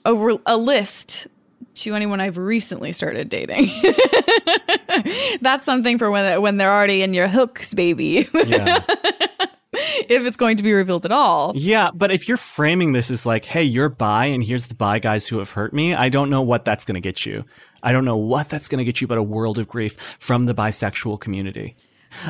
a, 0.04 0.14
re- 0.14 0.38
a 0.46 0.56
list 0.56 1.26
to 1.74 1.94
anyone 1.94 2.20
I've 2.20 2.36
recently 2.36 2.92
started 2.92 3.28
dating. 3.28 3.70
that's 5.40 5.64
something 5.64 5.98
for 5.98 6.10
when 6.10 6.40
when 6.42 6.56
they're 6.56 6.72
already 6.72 7.02
in 7.02 7.14
your 7.14 7.28
hooks, 7.28 7.74
baby. 7.74 8.28
Yeah. 8.34 8.82
if 9.72 10.24
it's 10.24 10.36
going 10.36 10.56
to 10.56 10.62
be 10.62 10.72
revealed 10.72 11.04
at 11.04 11.12
all. 11.12 11.52
yeah. 11.54 11.90
But 11.94 12.10
if 12.10 12.28
you're 12.28 12.36
framing 12.36 12.92
this 12.92 13.10
as 13.10 13.24
like, 13.24 13.44
hey, 13.44 13.62
you're 13.62 13.88
bi 13.88 14.26
and 14.26 14.42
here's 14.42 14.66
the 14.66 14.74
bi 14.74 14.98
guys 14.98 15.26
who 15.28 15.38
have 15.38 15.52
hurt 15.52 15.72
me, 15.72 15.94
I 15.94 16.08
don't 16.08 16.28
know 16.28 16.42
what 16.42 16.64
that's 16.64 16.84
going 16.84 16.96
to 16.96 17.00
get 17.00 17.24
you. 17.24 17.44
I 17.82 17.92
don't 17.92 18.04
know 18.04 18.16
what 18.16 18.48
that's 18.48 18.68
going 18.68 18.78
to 18.78 18.84
get 18.84 19.00
you, 19.00 19.06
but 19.06 19.16
a 19.16 19.22
world 19.22 19.58
of 19.58 19.68
grief 19.68 19.96
from 20.18 20.46
the 20.46 20.54
bisexual 20.54 21.20
community. 21.20 21.76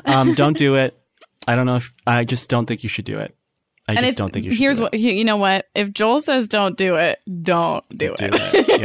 Um, 0.04 0.34
don't 0.34 0.56
do 0.56 0.76
it. 0.76 0.96
I 1.48 1.56
don't 1.56 1.66
know 1.66 1.76
if 1.76 1.92
I 2.06 2.24
just 2.24 2.48
don't 2.50 2.66
think 2.66 2.82
you 2.82 2.88
should 2.88 3.04
do 3.04 3.18
it. 3.18 3.34
I 3.88 3.94
And 3.94 4.04
just 4.04 4.16
don't 4.16 4.32
think 4.32 4.44
you 4.44 4.52
should. 4.52 4.58
here's 4.60 4.80
what 4.80 4.94
you 4.94 5.24
know 5.24 5.36
what 5.36 5.66
if 5.74 5.92
Joel 5.92 6.20
says 6.20 6.46
don't 6.46 6.76
do 6.76 6.94
it, 6.96 7.18
don't 7.42 7.82
do, 7.90 8.14
do 8.16 8.28
it. 8.30 8.54
it. 8.54 8.80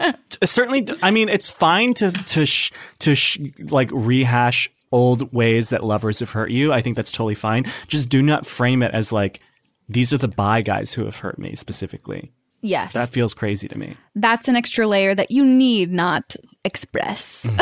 Yeah. 0.00 0.12
Certainly, 0.44 0.88
I 1.02 1.10
mean, 1.10 1.28
it's 1.28 1.50
fine 1.50 1.94
to 1.94 2.10
to 2.10 2.44
sh- 2.46 2.72
to 3.00 3.14
sh- 3.14 3.38
like 3.70 3.90
rehash 3.92 4.70
old 4.90 5.32
ways 5.32 5.68
that 5.70 5.84
lovers 5.84 6.18
have 6.20 6.30
hurt 6.30 6.50
you. 6.50 6.72
I 6.72 6.80
think 6.80 6.96
that's 6.96 7.12
totally 7.12 7.34
fine. 7.36 7.64
Just 7.86 8.08
do 8.08 8.22
not 8.22 8.46
frame 8.46 8.82
it 8.82 8.92
as 8.92 9.12
like 9.12 9.40
these 9.88 10.12
are 10.12 10.18
the 10.18 10.28
bi 10.28 10.62
guys 10.62 10.94
who 10.94 11.04
have 11.04 11.18
hurt 11.18 11.38
me 11.38 11.54
specifically. 11.54 12.32
Yes, 12.60 12.94
That 12.94 13.10
feels 13.10 13.34
crazy 13.34 13.68
to 13.68 13.78
me. 13.78 13.94
that's 14.16 14.48
an 14.48 14.56
extra 14.56 14.84
layer 14.84 15.14
that 15.14 15.30
you 15.30 15.44
need 15.44 15.92
not 15.92 16.34
express. 16.64 17.46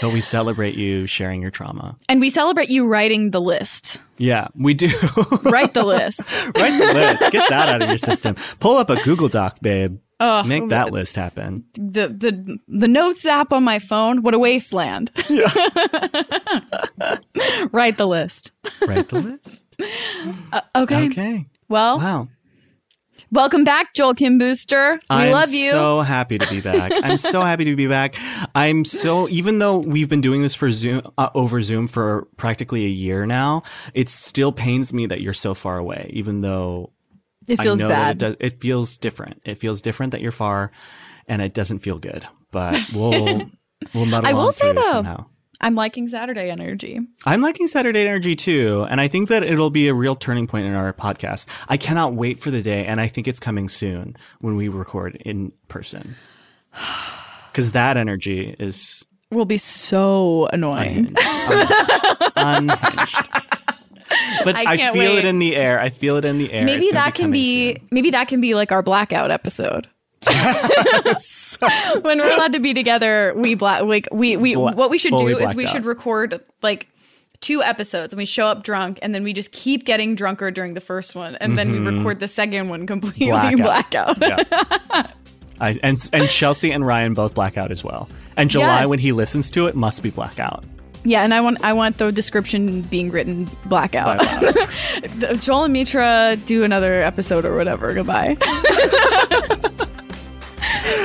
but 0.00 0.12
we 0.12 0.20
celebrate 0.20 0.74
you 0.74 1.06
sharing 1.06 1.42
your 1.42 1.50
trauma. 1.50 1.96
And 2.08 2.20
we 2.20 2.30
celebrate 2.30 2.68
you 2.70 2.86
writing 2.86 3.30
the 3.30 3.40
list. 3.40 4.00
Yeah, 4.18 4.48
we 4.54 4.74
do. 4.74 4.86
Write 5.42 5.74
the 5.74 5.84
list. 5.84 6.20
Write 6.56 6.78
the 6.78 6.92
list. 6.92 7.32
Get 7.32 7.48
that 7.48 7.68
out 7.68 7.82
of 7.82 7.88
your 7.88 7.98
system. 7.98 8.34
Pull 8.60 8.76
up 8.76 8.90
a 8.90 9.02
Google 9.02 9.28
Doc, 9.28 9.58
babe. 9.60 9.98
Make 10.20 10.68
that 10.68 10.92
list 10.92 11.16
happen. 11.16 11.64
The 11.74 12.08
the 12.08 12.58
the 12.68 12.88
notes 12.88 13.24
app 13.24 13.54
on 13.54 13.64
my 13.64 13.78
phone. 13.78 14.20
What 14.22 14.34
a 14.34 14.38
wasteland. 14.38 15.10
Yeah. 15.30 15.48
Write 17.72 17.96
the 17.96 18.06
list. 18.06 18.52
Write 18.86 19.08
the 19.08 19.20
list. 19.20 19.80
Uh, 20.52 20.60
okay. 20.76 21.06
Okay. 21.06 21.46
Well, 21.70 21.96
Wow. 21.98 22.28
Welcome 23.30 23.64
back, 23.64 23.94
Joel 23.94 24.14
Kim 24.14 24.38
Booster. 24.38 24.94
We 24.94 25.00
I'm 25.10 25.32
love 25.32 25.52
you. 25.52 25.70
so 25.70 26.00
happy 26.00 26.38
to 26.38 26.48
be 26.48 26.60
back. 26.60 26.92
I'm 27.02 27.18
so 27.18 27.40
happy 27.42 27.64
to 27.66 27.76
be 27.76 27.86
back. 27.86 28.14
I'm 28.54 28.84
so 28.84 29.28
even 29.28 29.58
though 29.58 29.78
we've 29.78 30.08
been 30.08 30.20
doing 30.20 30.42
this 30.42 30.54
for 30.54 30.70
Zoom 30.70 31.02
uh, 31.18 31.30
over 31.34 31.62
Zoom 31.62 31.86
for 31.86 32.26
practically 32.36 32.84
a 32.84 32.88
year 32.88 33.26
now, 33.26 33.62
it 33.94 34.08
still 34.08 34.52
pains 34.52 34.92
me 34.92 35.06
that 35.06 35.20
you're 35.20 35.34
so 35.34 35.54
far 35.54 35.78
away. 35.78 36.10
Even 36.12 36.40
though 36.40 36.92
it 37.46 37.60
feels 37.60 37.80
I 37.80 37.84
know 37.84 37.88
bad. 37.88 38.18
that 38.20 38.26
it, 38.26 38.38
does, 38.38 38.52
it 38.52 38.60
feels 38.60 38.98
different. 38.98 39.42
It 39.44 39.54
feels 39.56 39.82
different 39.82 40.12
that 40.12 40.20
you're 40.20 40.32
far, 40.32 40.70
and 41.26 41.42
it 41.42 41.54
doesn't 41.54 41.80
feel 41.80 41.98
good. 41.98 42.26
But 42.50 42.80
we'll 42.94 43.42
we'll 43.94 44.06
muddle 44.06 44.28
I 44.28 44.32
will 44.32 44.46
on 44.46 44.52
say, 44.52 44.72
through 44.72 44.82
though, 44.82 44.90
somehow. 44.90 45.26
I'm 45.60 45.74
liking 45.74 46.08
Saturday 46.08 46.50
energy. 46.50 47.00
I'm 47.26 47.42
liking 47.42 47.66
Saturday 47.66 48.06
Energy 48.06 48.34
too, 48.34 48.86
and 48.88 49.00
I 49.00 49.08
think 49.08 49.28
that 49.28 49.42
it'll 49.42 49.70
be 49.70 49.88
a 49.88 49.94
real 49.94 50.14
turning 50.16 50.46
point 50.46 50.66
in 50.66 50.74
our 50.74 50.92
podcast. 50.94 51.46
I 51.68 51.76
cannot 51.76 52.14
wait 52.14 52.38
for 52.38 52.50
the 52.50 52.62
day, 52.62 52.86
and 52.86 53.00
I 53.00 53.08
think 53.08 53.28
it's 53.28 53.40
coming 53.40 53.68
soon 53.68 54.16
when 54.40 54.56
we 54.56 54.68
record 54.68 55.16
in 55.16 55.52
person. 55.68 56.16
Because 57.52 57.72
that 57.72 57.96
energy 57.96 58.54
is 58.60 59.04
Will 59.32 59.44
be 59.44 59.58
so 59.58 60.48
annoying. 60.52 61.16
unhinged. 61.16 62.32
unhinged. 62.36 63.28
But 64.44 64.54
I 64.54 64.64
I, 64.72 64.76
feel 64.92 65.14
wait. 65.14 65.18
it 65.18 65.24
in 65.24 65.40
the 65.40 65.56
air. 65.56 65.80
I 65.80 65.88
feel 65.90 66.16
it 66.16 66.24
in 66.24 66.38
the 66.38 66.52
air. 66.52 66.64
Maybe 66.64 66.84
It's 66.84 66.92
that 66.94 67.14
can 67.16 67.32
be 67.32 67.74
soon. 67.74 67.88
maybe 67.90 68.10
that 68.10 68.28
can 68.28 68.40
be 68.40 68.54
like 68.54 68.70
our 68.70 68.82
blackout 68.82 69.32
episode. 69.32 69.88
when 72.02 72.18
we're 72.18 72.34
allowed 72.34 72.52
to 72.52 72.60
be 72.60 72.74
together, 72.74 73.32
we 73.36 73.54
black 73.54 73.82
like 73.84 74.06
we 74.12 74.36
we 74.36 74.54
Bla- 74.54 74.74
what 74.74 74.90
we 74.90 74.98
should 74.98 75.12
do 75.12 75.26
is 75.38 75.54
we 75.54 75.64
out. 75.64 75.70
should 75.72 75.84
record 75.84 76.40
like 76.62 76.88
two 77.40 77.62
episodes 77.62 78.12
and 78.12 78.18
we 78.18 78.26
show 78.26 78.46
up 78.46 78.62
drunk 78.62 78.98
and 79.00 79.14
then 79.14 79.24
we 79.24 79.32
just 79.32 79.50
keep 79.52 79.86
getting 79.86 80.14
drunker 80.14 80.50
during 80.50 80.74
the 80.74 80.80
first 80.80 81.14
one 81.14 81.36
and 81.36 81.56
then 81.56 81.72
we 81.72 81.78
record 81.78 82.20
the 82.20 82.28
second 82.28 82.68
one 82.68 82.86
completely 82.86 83.28
Mm-hmm. 83.28 83.62
Blackout. 83.62 84.18
blackout. 84.18 84.46
Yeah. 84.50 85.06
I, 85.60 85.78
and 85.82 85.98
and 86.12 86.28
Chelsea 86.28 86.70
and 86.70 86.86
Ryan 86.86 87.14
both 87.14 87.34
blackout 87.34 87.70
as 87.70 87.82
well. 87.84 88.08
And 88.36 88.50
July, 88.50 88.80
Yes. 88.80 88.88
when 88.88 88.98
he 88.98 89.12
listens 89.12 89.50
to 89.52 89.66
it, 89.66 89.74
must 89.74 90.02
be 90.02 90.10
blackout. 90.10 90.64
Yeah, 91.04 91.22
and 91.22 91.32
I 91.32 91.40
want 91.40 91.62
I 91.64 91.72
want 91.72 91.96
the 91.96 92.12
description 92.12 92.82
being 92.82 93.10
written 93.10 93.48
blackout. 93.66 94.20
Joel 95.40 95.64
and 95.64 95.72
Mitra 95.72 96.36
do 96.44 96.62
another 96.62 97.02
episode 97.02 97.46
or 97.46 97.56
whatever. 97.56 97.94
Goodbye. 97.94 98.36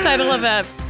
Title 0.03 0.31
of 0.31 0.43
ep. 0.43 0.84